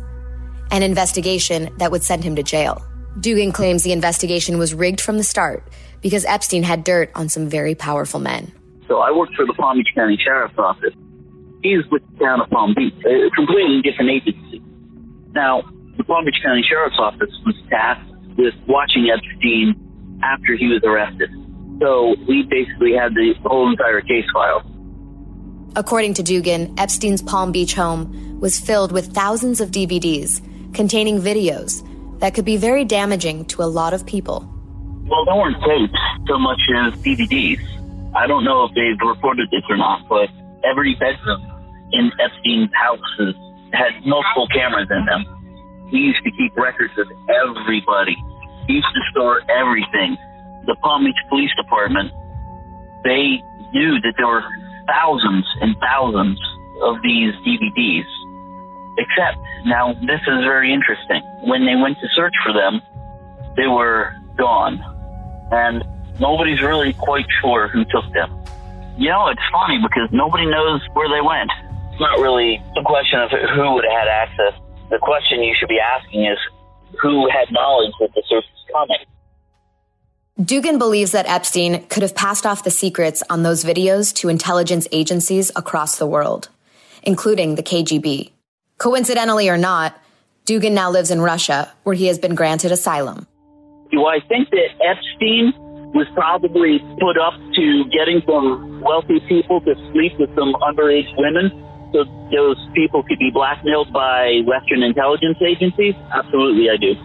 An 0.69 0.84
investigation 0.84 1.69
that 1.77 1.91
would 1.91 2.03
send 2.03 2.23
him 2.23 2.36
to 2.36 2.43
jail. 2.43 2.86
Dougan 3.19 3.53
claims 3.53 3.84
the 3.84 3.91
investigation 3.91 4.60
was 4.60 4.73
rigged 4.73 5.01
from 5.01 5.17
the 5.17 5.23
start 5.23 5.67
because 6.01 6.25
Epstein 6.25 6.63
had 6.63 6.84
dirt 6.84 7.12
on 7.15 7.27
some 7.27 7.49
very 7.49 7.73
powerful 7.73 8.19
men. 8.19 8.51
So 8.88 8.99
I 8.99 9.12
worked 9.12 9.34
for 9.36 9.45
the 9.45 9.53
Palm 9.53 9.77
Beach 9.77 9.89
County 9.95 10.17
Sheriff's 10.23 10.57
Office 10.60 10.93
is 11.63 11.86
with 11.91 12.02
the 12.12 12.26
town 12.26 12.41
of 12.41 12.50
Palm 12.50 12.74
Beach, 12.76 12.93
a 13.06 13.30
completely 13.36 13.82
different 13.82 14.12
agency. 14.12 14.62
Now, 15.34 15.63
the 15.97 16.04
Palm 16.04 16.26
Beach 16.26 16.39
County 16.43 16.63
Sheriff's 16.67 16.97
Office 17.00 17.32
was 17.45 17.56
tasked 17.69 18.10
with 18.38 18.54
watching 18.67 19.10
Epstein 19.10 19.76
after 20.24 20.56
he 20.56 20.67
was 20.67 20.82
arrested. 20.84 21.30
So 21.80 22.15
we 22.28 22.43
basically 22.43 22.93
had 22.93 23.13
the 23.13 23.34
whole 23.45 23.69
entire 23.69 24.02
case 24.02 24.26
file. 24.34 24.63
According 25.76 26.15
to 26.15 26.24
Dougan, 26.24 26.78
Epstein's 26.80 27.21
Palm 27.21 27.52
Beach 27.52 27.74
home 27.74 28.39
was 28.39 28.60
filled 28.60 28.91
with 28.91 29.13
thousands 29.13 29.62
of 29.62 29.71
DVDs 29.71 30.41
containing 30.74 31.19
videos 31.19 31.88
that 32.19 32.34
could 32.34 32.45
be 32.45 32.58
very 32.58 32.86
damaging 32.86 33.45
to 33.45 33.63
a 33.63 33.65
lot 33.65 33.93
of 33.93 34.06
people. 34.06 34.47
Well, 35.06 35.26
there 35.26 35.36
weren't 35.36 35.58
tapes 35.63 36.00
so 36.28 36.38
much 36.38 36.62
as 36.76 36.93
DVDs. 37.02 37.60
I 38.15 38.28
don't 38.28 38.43
know 38.43 38.65
if 38.65 38.76
they've 38.76 39.00
reported 39.08 39.50
this 39.52 39.63
or 39.69 39.78
not, 39.78 40.08
but 40.08 40.30
every 40.63 40.95
bedroom 40.95 41.50
in 41.93 42.12
Epstein's 42.19 42.71
houses 42.73 43.36
had 43.73 43.91
multiple 44.06 44.47
cameras 44.47 44.88
in 44.89 45.06
them. 45.06 45.25
He 45.89 45.97
used 45.97 46.23
to 46.23 46.32
keep 46.32 46.56
records 46.56 46.93
of 46.97 47.08
everybody. 47.30 48.15
He 48.67 48.73
used 48.73 48.93
to 48.93 49.01
store 49.12 49.41
everything. 49.49 50.17
The 50.67 50.75
Palm 50.82 51.04
Beach 51.04 51.15
Police 51.30 51.51
Department, 51.56 52.12
they 53.04 53.41
knew 53.73 53.99
that 54.01 54.13
there 54.17 54.27
were 54.27 54.43
thousands 54.88 55.45
and 55.62 55.75
thousands 55.80 56.39
of 56.84 57.01
these 57.04 57.34
DVDs. 57.45 58.08
Except, 58.97 59.38
now 59.65 59.93
this 59.93 60.21
is 60.21 60.43
very 60.43 60.73
interesting. 60.73 61.21
When 61.43 61.65
they 61.65 61.75
went 61.75 61.97
to 61.99 62.08
search 62.13 62.34
for 62.43 62.54
them, 62.54 62.82
they 63.56 63.67
were 63.67 64.13
gone. 64.38 64.80
And 65.51 65.84
nobody's 66.19 66.62
really 66.62 66.93
quite 66.93 67.25
sure 67.41 67.67
who 67.67 67.84
took 67.86 68.12
them. 68.13 68.30
You 68.97 69.10
know, 69.10 69.27
it's 69.27 69.41
funny 69.51 69.80
because 69.82 70.10
nobody 70.12 70.45
knows 70.45 70.82
where 70.93 71.10
they 71.10 71.21
went. 71.21 71.51
Not 72.01 72.19
really 72.19 72.59
the 72.73 72.81
question 72.83 73.19
of 73.19 73.29
who 73.29 73.73
would 73.75 73.85
have 73.85 73.93
had 73.93 74.07
access. 74.07 74.59
The 74.89 74.97
question 74.97 75.43
you 75.43 75.53
should 75.57 75.69
be 75.69 75.79
asking 75.79 76.25
is 76.25 76.37
who 76.99 77.29
had 77.29 77.51
knowledge 77.51 77.93
that 77.99 78.09
the 78.15 78.23
search 78.27 78.43
was 78.43 78.65
coming. 78.73 79.05
Dougan 80.39 80.79
believes 80.79 81.11
that 81.11 81.27
Epstein 81.27 81.85
could 81.89 82.01
have 82.01 82.15
passed 82.15 82.47
off 82.47 82.63
the 82.63 82.71
secrets 82.71 83.21
on 83.29 83.43
those 83.43 83.63
videos 83.63 84.11
to 84.15 84.29
intelligence 84.29 84.87
agencies 84.91 85.51
across 85.55 85.99
the 85.99 86.07
world, 86.07 86.49
including 87.03 87.53
the 87.53 87.61
KGB. 87.61 88.31
Coincidentally 88.79 89.47
or 89.47 89.57
not, 89.57 89.95
Dougan 90.47 90.71
now 90.71 90.89
lives 90.89 91.11
in 91.11 91.21
Russia, 91.21 91.71
where 91.83 91.93
he 91.93 92.07
has 92.07 92.17
been 92.17 92.33
granted 92.33 92.71
asylum. 92.71 93.27
Do 93.91 94.07
I 94.07 94.21
think 94.27 94.49
that 94.49 94.69
Epstein 94.83 95.53
was 95.93 96.07
probably 96.15 96.79
put 96.99 97.19
up 97.19 97.35
to 97.53 97.83
getting 97.91 98.23
some 98.25 98.81
wealthy 98.81 99.19
people 99.29 99.61
to 99.61 99.75
sleep 99.91 100.13
with 100.17 100.33
some 100.33 100.55
underage 100.55 101.15
women 101.17 101.51
so 101.91 102.06
those 102.32 102.58
people 102.73 103.04
could 103.04 103.19
be 103.19 103.32
blackmailed 103.32 103.91
by 103.91 104.41
Western 104.45 104.84
intelligence 104.84 105.38
agencies? 105.41 105.95
Absolutely, 106.13 106.69
I 106.69 106.77
do. 106.77 106.95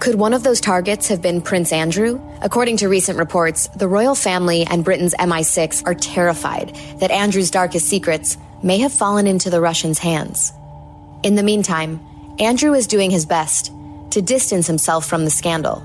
Could 0.00 0.14
one 0.14 0.32
of 0.32 0.44
those 0.44 0.60
targets 0.60 1.08
have 1.08 1.20
been 1.20 1.42
Prince 1.42 1.72
Andrew? 1.72 2.20
According 2.40 2.76
to 2.78 2.88
recent 2.88 3.18
reports, 3.18 3.66
the 3.68 3.88
royal 3.88 4.14
family 4.14 4.64
and 4.64 4.84
Britain's 4.84 5.14
MI6 5.14 5.84
are 5.86 5.94
terrified 5.94 6.74
that 7.00 7.10
Andrew's 7.10 7.50
darkest 7.50 7.88
secrets 7.88 8.36
may 8.62 8.78
have 8.78 8.92
fallen 8.92 9.26
into 9.26 9.50
the 9.50 9.60
Russians' 9.60 9.98
hands. 9.98 10.52
In 11.24 11.34
the 11.34 11.42
meantime, 11.42 12.00
Andrew 12.38 12.74
is 12.74 12.86
doing 12.86 13.10
his 13.10 13.26
best 13.26 13.72
to 14.10 14.22
distance 14.22 14.66
himself 14.66 15.04
from 15.04 15.24
the 15.24 15.30
scandal. 15.30 15.82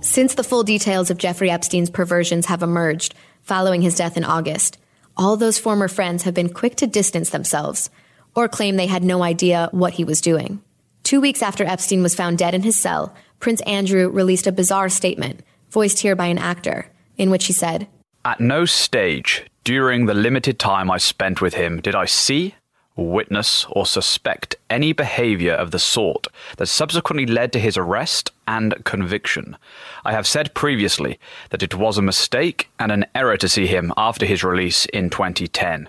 Since 0.00 0.34
the 0.34 0.44
full 0.44 0.62
details 0.62 1.10
of 1.10 1.18
Jeffrey 1.18 1.50
Epstein's 1.50 1.90
perversions 1.90 2.46
have 2.46 2.62
emerged 2.62 3.14
following 3.46 3.80
his 3.80 3.94
death 3.94 4.16
in 4.16 4.24
August, 4.24 4.76
all 5.16 5.36
those 5.36 5.56
former 5.58 5.86
friends 5.86 6.24
have 6.24 6.34
been 6.34 6.52
quick 6.52 6.74
to 6.76 6.86
distance 6.86 7.30
themselves 7.30 7.90
or 8.34 8.48
claim 8.48 8.76
they 8.76 8.88
had 8.88 9.04
no 9.04 9.22
idea 9.22 9.68
what 9.70 9.94
he 9.94 10.04
was 10.04 10.20
doing. 10.20 10.60
Two 11.04 11.20
weeks 11.20 11.42
after 11.42 11.64
Epstein 11.64 12.02
was 12.02 12.14
found 12.14 12.38
dead 12.38 12.54
in 12.54 12.62
his 12.62 12.76
cell, 12.76 13.14
Prince 13.38 13.60
Andrew 13.62 14.08
released 14.10 14.48
a 14.48 14.52
bizarre 14.52 14.88
statement, 14.88 15.40
voiced 15.70 16.00
here 16.00 16.16
by 16.16 16.26
an 16.26 16.38
actor, 16.38 16.86
in 17.16 17.30
which 17.30 17.46
he 17.46 17.52
said, 17.52 17.86
At 18.24 18.40
no 18.40 18.64
stage 18.64 19.44
during 19.62 20.06
the 20.06 20.14
limited 20.14 20.58
time 20.58 20.90
I 20.90 20.98
spent 20.98 21.40
with 21.40 21.54
him 21.54 21.80
did 21.80 21.94
I 21.94 22.06
see, 22.06 22.56
witness, 23.04 23.66
or 23.70 23.84
suspect 23.86 24.56
any 24.70 24.92
behavior 24.92 25.52
of 25.52 25.70
the 25.70 25.78
sort 25.78 26.26
that 26.56 26.66
subsequently 26.66 27.26
led 27.26 27.52
to 27.52 27.60
his 27.60 27.76
arrest 27.76 28.30
and 28.48 28.84
conviction. 28.84 29.56
I 30.04 30.12
have 30.12 30.26
said 30.26 30.54
previously 30.54 31.18
that 31.50 31.62
it 31.62 31.74
was 31.74 31.98
a 31.98 32.02
mistake 32.02 32.68
and 32.78 32.90
an 32.90 33.06
error 33.14 33.36
to 33.36 33.48
see 33.48 33.66
him 33.66 33.92
after 33.96 34.24
his 34.26 34.42
release 34.42 34.86
in 34.86 35.10
2010. 35.10 35.88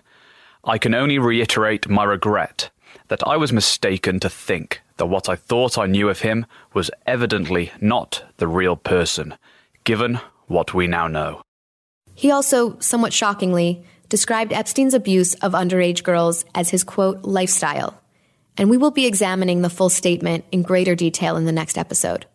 I 0.63 0.78
can 0.78 0.93
only 0.93 1.17
reiterate 1.17 1.88
my 1.88 2.04
regret 2.04 2.70
that 3.08 3.26
I 3.26 3.38
was 3.38 3.54
mistaken 3.54 4.20
to 4.20 4.30
think 4.30 4.82
that 4.98 5.06
what 5.06 5.30
I 5.30 5.36
thought 5.36 5.78
I 5.78 5.86
knew 5.86 6.10
of 6.10 6.22
him 6.22 6.46
was 6.74 6.91
evidently 7.06 7.72
not 7.80 8.24
the 8.38 8.48
real 8.48 8.76
person, 8.76 9.36
given 9.84 10.20
what 10.48 10.74
we 10.74 10.88
now 10.88 11.08
know. 11.08 11.41
He 12.13 12.32
also, 12.32 12.80
somewhat 12.80 13.13
shockingly, 13.13 13.84
described 14.10 14.54
Epstein's 14.54 14.93
abuse 14.93 15.34
of 15.36 15.54
underage 15.54 16.04
girls 16.04 16.46
as 16.56 16.70
his 16.70 16.84
quote, 16.84 17.24
lifestyle. 17.24 18.00
And 18.58 18.70
we 18.70 18.78
will 18.78 18.91
be 18.91 19.06
examining 19.06 19.62
the 19.62 19.70
full 19.70 19.89
statement 19.89 20.46
in 20.52 20.63
greater 20.63 20.96
detail 20.96 21.36
in 21.38 21.46
the 21.46 21.52
next 21.52 21.78
episode. 21.78 22.26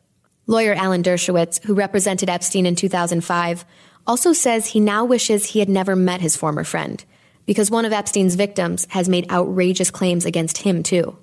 Lawyer 0.47 0.75
Alan 0.75 1.03
Dershowitz, 1.03 1.63
who 1.65 1.75
represented 1.75 2.29
Epstein 2.29 2.67
in 2.67 2.77
2005, 2.77 3.65
also 4.07 4.33
says 4.33 4.67
he 4.67 4.81
now 4.81 5.05
wishes 5.05 5.47
he 5.47 5.61
had 5.61 5.69
never 5.69 5.95
met 5.95 6.21
his 6.21 6.37
former 6.37 6.65
friend 6.65 7.05
because 7.47 7.71
one 7.71 7.85
of 7.85 7.93
Epstein's 7.93 8.35
victims 8.35 8.87
has 8.91 9.09
made 9.09 9.31
outrageous 9.31 9.91
claims 9.91 10.25
against 10.25 10.59
him, 10.59 10.83
too. 10.83 11.17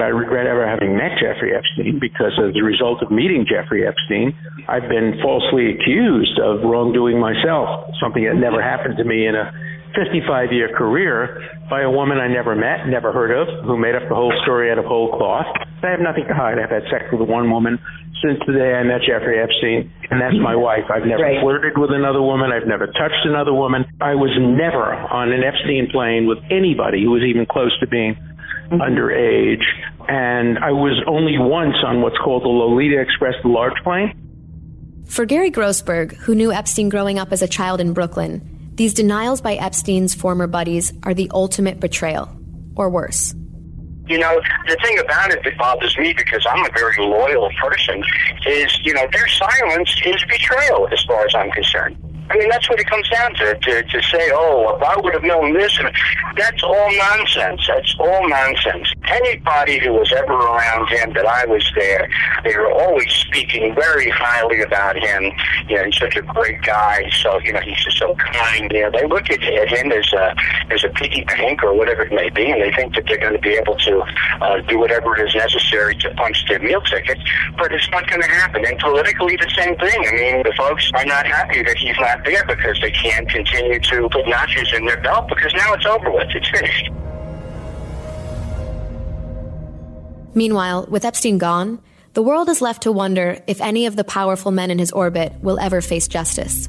I 0.00 0.08
regret 0.08 0.46
ever 0.46 0.66
having 0.66 0.96
met 0.96 1.16
Jeffrey 1.20 1.54
Epstein 1.54 1.98
because 2.00 2.32
as 2.38 2.56
a 2.56 2.64
result 2.64 3.02
of 3.02 3.10
meeting 3.10 3.46
Jeffrey 3.48 3.86
Epstein, 3.86 4.32
I've 4.68 4.88
been 4.88 5.18
falsely 5.22 5.76
accused 5.76 6.38
of 6.40 6.62
wrongdoing 6.64 7.20
myself, 7.20 7.90
something 8.00 8.24
that 8.24 8.36
never 8.36 8.62
happened 8.62 8.96
to 8.98 9.04
me 9.04 9.26
in 9.26 9.34
a 9.34 9.52
55 9.94 10.52
year 10.52 10.70
career 10.76 11.42
by 11.68 11.82
a 11.82 11.90
woman 11.90 12.18
I 12.18 12.28
never 12.28 12.54
met, 12.54 12.86
never 12.86 13.12
heard 13.12 13.34
of, 13.34 13.64
who 13.64 13.76
made 13.76 13.94
up 13.94 14.06
the 14.08 14.14
whole 14.14 14.32
story 14.42 14.70
out 14.70 14.78
of 14.78 14.84
whole 14.84 15.16
cloth. 15.16 15.46
I 15.82 15.90
have 15.90 16.00
nothing 16.00 16.24
to 16.28 16.34
hide. 16.34 16.58
I've 16.58 16.70
had 16.70 16.84
sex 16.90 17.10
with 17.12 17.28
one 17.28 17.50
woman 17.50 17.78
since 18.22 18.38
the 18.46 18.52
day 18.52 18.76
I 18.76 18.84
met 18.84 19.00
Jeffrey 19.00 19.40
Epstein, 19.40 19.88
and 20.12 20.20
that's 20.20 20.36
my 20.36 20.54
wife. 20.54 20.84
I've 20.92 21.08
never 21.08 21.24
right. 21.24 21.40
flirted 21.40 21.78
with 21.78 21.90
another 21.90 22.20
woman. 22.20 22.52
I've 22.52 22.68
never 22.68 22.86
touched 22.86 23.24
another 23.24 23.54
woman. 23.54 23.84
I 24.00 24.14
was 24.14 24.30
never 24.36 24.92
on 24.92 25.32
an 25.32 25.40
Epstein 25.40 25.88
plane 25.90 26.28
with 26.28 26.38
anybody 26.52 27.02
who 27.02 27.16
was 27.16 27.24
even 27.24 27.48
close 27.48 27.72
to 27.80 27.88
being 27.88 28.16
mm-hmm. 28.70 28.80
underage. 28.80 29.64
And 30.08 30.58
I 30.58 30.72
was 30.72 31.02
only 31.06 31.38
once 31.38 31.76
on 31.84 32.02
what's 32.02 32.18
called 32.18 32.42
the 32.42 32.48
Lolita 32.48 33.00
Express, 33.00 33.34
the 33.42 33.48
large 33.48 33.76
plane. 33.84 34.16
For 35.06 35.26
Gary 35.26 35.50
Grossberg, 35.50 36.14
who 36.14 36.34
knew 36.34 36.52
Epstein 36.52 36.88
growing 36.88 37.18
up 37.18 37.32
as 37.32 37.42
a 37.42 37.48
child 37.48 37.80
in 37.80 37.92
Brooklyn, 37.92 38.72
these 38.74 38.94
denials 38.94 39.40
by 39.40 39.56
Epstein's 39.56 40.14
former 40.14 40.46
buddies 40.46 40.92
are 41.02 41.14
the 41.14 41.30
ultimate 41.34 41.80
betrayal, 41.80 42.30
or 42.76 42.88
worse. 42.88 43.34
You 44.06 44.18
know, 44.18 44.40
the 44.66 44.76
thing 44.82 44.98
about 44.98 45.32
it 45.32 45.44
that 45.44 45.58
bothers 45.58 45.96
me 45.98 46.14
because 46.16 46.44
I'm 46.48 46.64
a 46.64 46.70
very 46.72 46.96
loyal 46.98 47.50
person 47.60 48.02
is, 48.46 48.80
you 48.82 48.94
know, 48.94 49.06
their 49.12 49.28
silence 49.28 49.94
is 50.04 50.24
betrayal 50.28 50.88
as 50.90 51.02
far 51.04 51.24
as 51.26 51.34
I'm 51.34 51.50
concerned. 51.50 51.96
I 52.30 52.36
mean, 52.38 52.48
that's 52.48 52.68
what 52.70 52.78
it 52.78 52.86
comes 52.86 53.08
down 53.08 53.34
to, 53.34 53.58
to, 53.58 53.82
to 53.82 54.02
say, 54.02 54.30
oh, 54.32 54.76
if 54.76 54.82
I 54.82 54.96
would 55.00 55.12
have 55.14 55.24
known 55.24 55.52
this, 55.52 55.76
and 55.80 55.90
that's 56.36 56.62
all 56.62 56.88
nonsense. 56.96 57.60
That's 57.66 57.94
all 57.98 58.28
nonsense. 58.28 58.92
Anybody 59.08 59.80
who 59.80 59.92
was 59.94 60.12
ever 60.12 60.32
around 60.32 60.88
him 60.88 61.12
that 61.14 61.26
I 61.26 61.44
was 61.46 61.68
there, 61.74 62.08
they 62.44 62.56
were 62.56 62.70
always 62.72 63.10
speaking 63.10 63.74
very 63.74 64.10
highly 64.10 64.62
about 64.62 64.96
him. 64.96 65.32
You 65.68 65.76
know, 65.76 65.84
he's 65.84 65.98
such 65.98 66.16
a 66.16 66.22
great 66.22 66.62
guy. 66.62 67.10
So, 67.10 67.40
you 67.40 67.52
know, 67.52 67.60
he's 67.60 67.82
just 67.84 67.98
so 67.98 68.14
kind. 68.14 68.70
You 68.70 68.82
know, 68.82 68.90
they 68.92 69.06
look 69.06 69.28
at, 69.28 69.42
at 69.42 69.68
him 69.68 69.90
as 69.90 70.12
a, 70.12 70.34
as 70.70 70.84
a 70.84 70.88
piggy 70.90 71.24
bank 71.24 71.64
or 71.64 71.74
whatever 71.74 72.02
it 72.02 72.12
may 72.12 72.30
be, 72.30 72.50
and 72.50 72.62
they 72.62 72.72
think 72.72 72.94
that 72.94 73.06
they're 73.06 73.18
going 73.18 73.34
to 73.34 73.40
be 73.40 73.54
able 73.54 73.76
to 73.76 74.04
uh, 74.40 74.60
do 74.68 74.78
whatever 74.78 75.18
is 75.24 75.34
necessary 75.34 75.96
to 75.96 76.14
punch 76.14 76.44
their 76.48 76.60
meal 76.60 76.80
ticket. 76.82 77.18
But 77.58 77.72
it's 77.72 77.90
not 77.90 78.08
going 78.08 78.22
to 78.22 78.28
happen. 78.28 78.64
And 78.64 78.78
politically, 78.78 79.36
the 79.36 79.50
same 79.56 79.76
thing. 79.76 80.06
I 80.06 80.12
mean, 80.12 80.42
the 80.44 80.54
folks 80.56 80.90
are 80.94 81.04
not 81.04 81.26
happy 81.26 81.62
that 81.62 81.76
he's 81.76 81.98
not 82.20 82.30
there 82.30 82.44
because 82.56 82.80
they 82.80 82.90
can't 82.90 83.28
continue 83.28 83.78
to 83.80 84.08
put 84.08 84.26
notches 84.28 84.72
in 84.72 84.84
their 84.86 85.00
belt 85.00 85.28
because 85.28 85.52
now 85.54 85.72
it's 85.74 85.86
over 85.86 86.10
with. 86.10 86.28
It's 86.34 86.48
finished. 86.48 86.90
Meanwhile, 90.34 90.86
with 90.88 91.04
Epstein 91.04 91.38
gone, 91.38 91.80
the 92.14 92.22
world 92.22 92.48
is 92.48 92.60
left 92.60 92.82
to 92.82 92.92
wonder 92.92 93.42
if 93.46 93.60
any 93.60 93.86
of 93.86 93.96
the 93.96 94.04
powerful 94.04 94.52
men 94.52 94.70
in 94.70 94.78
his 94.78 94.92
orbit 94.92 95.32
will 95.42 95.58
ever 95.58 95.80
face 95.80 96.08
justice. 96.08 96.68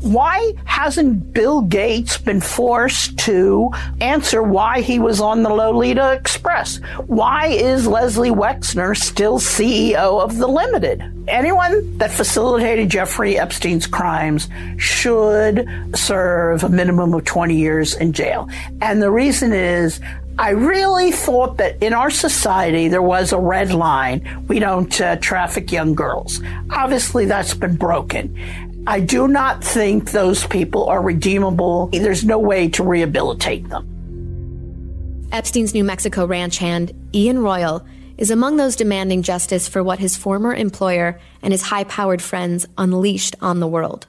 Why 0.00 0.52
hasn't 0.64 1.32
Bill 1.32 1.62
Gates 1.62 2.18
been 2.18 2.40
forced 2.40 3.18
to 3.20 3.70
answer 4.00 4.42
why 4.42 4.80
he 4.80 5.00
was 5.00 5.20
on 5.20 5.42
the 5.42 5.48
Lolita 5.48 6.12
Express? 6.12 6.76
Why 7.06 7.48
is 7.48 7.86
Leslie 7.86 8.30
Wexner 8.30 8.96
still 8.96 9.40
CEO 9.40 10.22
of 10.22 10.38
The 10.38 10.46
Limited? 10.46 11.02
Anyone 11.26 11.98
that 11.98 12.12
facilitated 12.12 12.88
Jeffrey 12.88 13.38
Epstein's 13.38 13.88
crimes 13.88 14.48
should 14.76 15.68
serve 15.94 16.62
a 16.62 16.68
minimum 16.68 17.12
of 17.12 17.24
20 17.24 17.56
years 17.56 17.94
in 17.94 18.12
jail. 18.12 18.48
And 18.80 19.02
the 19.02 19.10
reason 19.10 19.52
is 19.52 20.00
I 20.38 20.50
really 20.50 21.10
thought 21.10 21.56
that 21.56 21.82
in 21.82 21.92
our 21.92 22.10
society 22.10 22.86
there 22.86 23.02
was 23.02 23.32
a 23.32 23.38
red 23.38 23.72
line. 23.72 24.44
We 24.46 24.60
don't 24.60 25.00
uh, 25.00 25.16
traffic 25.16 25.72
young 25.72 25.96
girls. 25.96 26.40
Obviously, 26.70 27.24
that's 27.24 27.54
been 27.54 27.74
broken. 27.74 28.36
I 28.88 29.00
do 29.00 29.28
not 29.28 29.62
think 29.62 30.12
those 30.12 30.46
people 30.46 30.86
are 30.86 31.02
redeemable. 31.02 31.88
There's 31.88 32.24
no 32.24 32.38
way 32.38 32.70
to 32.70 32.82
rehabilitate 32.82 33.68
them. 33.68 35.28
Epstein's 35.30 35.74
New 35.74 35.84
Mexico 35.84 36.26
ranch 36.26 36.56
hand, 36.56 36.92
Ian 37.14 37.40
Royal, 37.40 37.86
is 38.16 38.30
among 38.30 38.56
those 38.56 38.76
demanding 38.76 39.20
justice 39.20 39.68
for 39.68 39.82
what 39.82 39.98
his 39.98 40.16
former 40.16 40.54
employer 40.54 41.20
and 41.42 41.52
his 41.52 41.60
high 41.60 41.84
powered 41.84 42.22
friends 42.22 42.64
unleashed 42.78 43.36
on 43.42 43.60
the 43.60 43.68
world. 43.68 44.06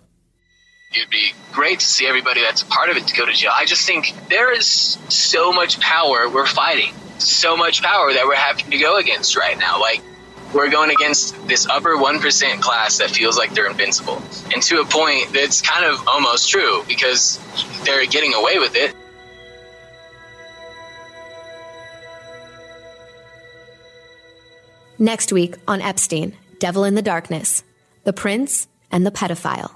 It'd 0.96 1.10
be 1.10 1.34
great 1.52 1.82
to 1.82 1.86
see 1.86 2.08
everybody 2.08 2.39
that's 2.39 2.62
a 2.62 2.65
part 2.65 2.89
of 2.89 2.96
it 2.96 3.06
to 3.08 3.15
go 3.18 3.26
to 3.26 3.34
jail. 3.34 3.52
I 3.54 3.65
just 3.65 3.86
think 3.86 4.13
there 4.30 4.54
is 4.54 4.65
so 5.10 5.52
much 5.52 5.82
power 5.82 6.30
we're 6.30 6.48
fighting, 6.48 6.94
so 7.18 7.58
much 7.58 7.84
power 7.84 8.13
that 8.13 8.26
we're 8.26 8.36
having 8.36 8.72
to 8.72 8.78
go 8.78 8.96
against 8.96 9.36
right 9.36 9.58
now. 9.58 9.82
Like, 9.82 10.02
we're 10.54 10.70
going 10.70 10.90
against 10.90 11.48
this 11.48 11.68
upper 11.68 11.96
1% 11.96 12.62
class 12.62 12.98
that 12.98 13.12
feels 13.12 13.38
like 13.38 13.54
they're 13.54 13.70
invincible. 13.70 14.22
And 14.54 14.62
to 14.64 14.82
a 14.82 14.86
point 14.86 15.32
that's 15.34 15.62
kind 15.62 15.86
of 15.86 16.08
almost 16.08 16.50
true 16.50 16.84
because 16.88 17.40
they're 17.84 18.06
getting 18.06 18.34
away 18.34 18.58
with 18.58 18.76
it. 18.76 18.96
Next 24.98 25.32
week 25.32 25.56
on 25.68 25.82
Epstein, 25.82 26.36
Devil 26.60 26.84
in 26.84 26.96
the 26.96 27.02
Darkness, 27.02 27.64
The 28.04 28.12
Prince 28.12 28.68
and 28.92 29.06
the 29.06 29.12
Pedophile. 29.12 29.72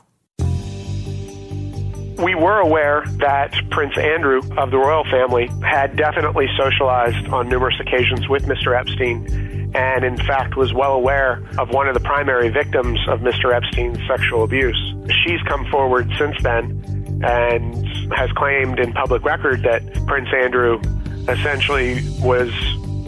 We 2.22 2.36
were 2.36 2.60
aware 2.60 3.04
that 3.20 3.54
Prince 3.70 3.98
Andrew 3.98 4.42
of 4.58 4.72
the 4.72 4.78
royal 4.78 5.04
family 5.06 5.50
had 5.62 5.96
definitely 5.96 6.48
socialized 6.58 7.28
on 7.28 7.50
numerous 7.50 7.80
occasions 7.80 8.28
with 8.28 8.44
Mr. 8.46 8.78
Epstein 8.78 9.53
and 9.76 10.04
in 10.04 10.18
fact 10.18 10.56
was 10.56 10.74
well 10.74 10.94
aware 10.94 11.44
of 11.58 11.70
one 11.70 11.88
of 11.88 11.94
the 11.94 12.00
primary 12.00 12.50
victims 12.50 13.00
of 13.08 13.22
Mr. 13.22 13.54
Epstein's 13.54 14.00
sexual 14.08 14.44
abuse. 14.44 14.78
She's 15.24 15.42
come 15.48 15.66
forward 15.72 16.12
since 16.18 16.36
then 16.44 17.22
and 17.24 17.88
has 18.14 18.32
claimed 18.34 18.80
in 18.80 18.94
public 18.94 19.24
record 19.24 19.64
that 19.64 19.82
Prince 20.08 20.30
Andrew 20.36 20.80
essentially 21.28 22.02
was 22.20 22.52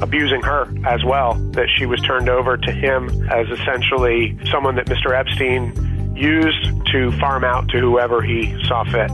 abusing 0.01 0.41
her 0.41 0.73
as 0.85 1.03
well, 1.03 1.35
that 1.51 1.67
she 1.77 1.85
was 1.85 2.01
turned 2.01 2.29
over 2.29 2.57
to 2.57 2.71
him 2.71 3.09
as 3.29 3.47
essentially 3.49 4.37
someone 4.51 4.75
that 4.75 4.87
Mr. 4.87 5.17
Epstein 5.17 6.13
used 6.15 6.69
to 6.91 7.11
farm 7.19 7.43
out 7.43 7.67
to 7.69 7.79
whoever 7.79 8.21
he 8.21 8.55
saw 8.65 8.83
fit. 8.85 9.09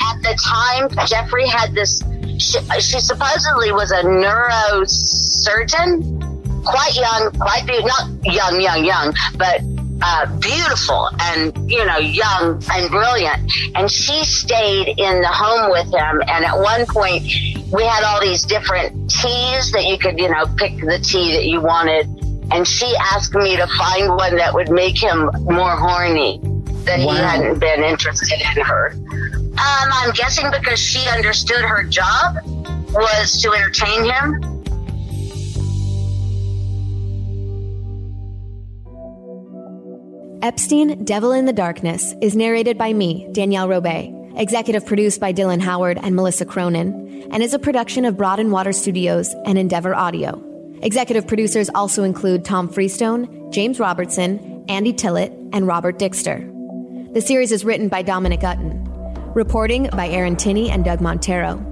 At 0.00 0.22
the 0.22 0.38
time, 0.42 0.88
Jeffrey 1.06 1.46
had 1.46 1.74
this. 1.74 2.02
She, 2.38 2.58
she 2.80 3.00
supposedly 3.00 3.72
was 3.72 3.90
a 3.90 4.02
neurosurgeon, 4.02 6.17
quite 6.64 6.94
young, 6.94 7.30
quite 7.32 7.66
be- 7.66 7.84
not 7.84 8.08
young, 8.24 8.60
young, 8.60 8.84
young, 8.84 9.14
but 9.36 9.60
uh, 10.00 10.38
beautiful 10.38 11.08
and 11.20 11.70
you 11.70 11.84
know 11.84 11.98
young 11.98 12.62
and 12.72 12.90
brilliant. 12.90 13.52
And 13.74 13.90
she 13.90 14.24
stayed 14.24 14.88
in 14.88 15.20
the 15.20 15.28
home 15.28 15.70
with 15.70 15.86
him. 15.86 16.22
And 16.28 16.44
at 16.44 16.58
one 16.58 16.86
point 16.86 17.24
we 17.72 17.84
had 17.84 18.04
all 18.04 18.20
these 18.20 18.44
different 18.44 19.10
teas 19.10 19.72
that 19.72 19.84
you 19.86 19.98
could 19.98 20.18
you 20.18 20.28
know 20.28 20.46
pick 20.56 20.76
the 20.76 21.00
tea 21.02 21.32
that 21.32 21.46
you 21.46 21.60
wanted. 21.60 22.06
And 22.50 22.66
she 22.66 22.94
asked 23.12 23.34
me 23.34 23.56
to 23.56 23.66
find 23.76 24.08
one 24.08 24.36
that 24.36 24.54
would 24.54 24.70
make 24.70 24.96
him 25.02 25.30
more 25.42 25.76
horny 25.76 26.40
that 26.84 27.00
wow. 27.00 27.12
he 27.12 27.18
hadn't 27.18 27.58
been 27.58 27.82
interested 27.82 28.40
in 28.40 28.64
her. 28.64 28.94
Um, 29.58 29.90
i'm 29.90 30.12
guessing 30.12 30.52
because 30.52 30.78
she 30.78 31.08
understood 31.08 31.62
her 31.62 31.82
job 31.82 32.36
was 32.92 33.42
to 33.42 33.52
entertain 33.52 34.04
him 34.04 34.58
Epstein, 40.48 41.04
Devil 41.04 41.32
in 41.32 41.44
the 41.44 41.52
Darkness 41.52 42.14
is 42.22 42.34
narrated 42.34 42.78
by 42.78 42.90
me, 42.94 43.28
Danielle 43.32 43.68
Robay, 43.68 44.40
executive 44.40 44.86
produced 44.86 45.20
by 45.20 45.30
Dylan 45.30 45.60
Howard 45.60 45.98
and 46.02 46.16
Melissa 46.16 46.46
Cronin, 46.46 47.28
and 47.30 47.42
is 47.42 47.52
a 47.52 47.58
production 47.58 48.06
of 48.06 48.16
Broad 48.16 48.40
and 48.40 48.50
Water 48.50 48.72
Studios 48.72 49.34
and 49.44 49.58
Endeavor 49.58 49.94
Audio. 49.94 50.42
Executive 50.80 51.26
producers 51.26 51.68
also 51.74 52.02
include 52.02 52.46
Tom 52.46 52.66
Freestone, 52.66 53.52
James 53.52 53.78
Robertson, 53.78 54.64
Andy 54.70 54.94
Tillett, 54.94 55.50
and 55.52 55.66
Robert 55.66 55.98
Dixter. 55.98 56.42
The 57.12 57.20
series 57.20 57.52
is 57.52 57.62
written 57.62 57.88
by 57.88 58.00
Dominic 58.00 58.40
Utton. 58.40 58.86
Reporting 59.34 59.90
by 59.92 60.08
Aaron 60.08 60.36
Tinney 60.36 60.70
and 60.70 60.82
Doug 60.82 61.02
Montero. 61.02 61.62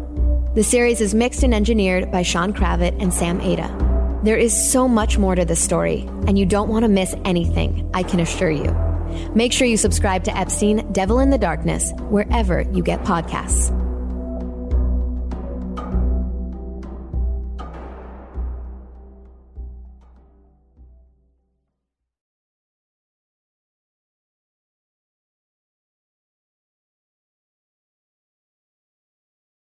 The 0.54 0.62
series 0.62 1.00
is 1.00 1.14
mixed 1.14 1.42
and 1.42 1.54
engineered 1.54 2.12
by 2.12 2.20
Sean 2.20 2.52
Kravitz 2.52 3.00
and 3.00 3.14
Sam 3.14 3.40
Ada. 3.40 3.95
There 4.26 4.36
is 4.36 4.72
so 4.72 4.88
much 4.88 5.18
more 5.18 5.36
to 5.36 5.44
this 5.44 5.62
story, 5.62 6.00
and 6.26 6.36
you 6.36 6.46
don't 6.46 6.68
want 6.68 6.82
to 6.82 6.88
miss 6.88 7.14
anything, 7.24 7.88
I 7.94 8.02
can 8.02 8.18
assure 8.18 8.50
you. 8.50 8.74
Make 9.36 9.52
sure 9.52 9.68
you 9.68 9.76
subscribe 9.76 10.24
to 10.24 10.36
Epstein 10.36 10.90
Devil 10.90 11.20
in 11.20 11.30
the 11.30 11.38
Darkness 11.38 11.92
wherever 12.10 12.62
you 12.72 12.82
get 12.82 13.04
podcasts. 13.04 13.70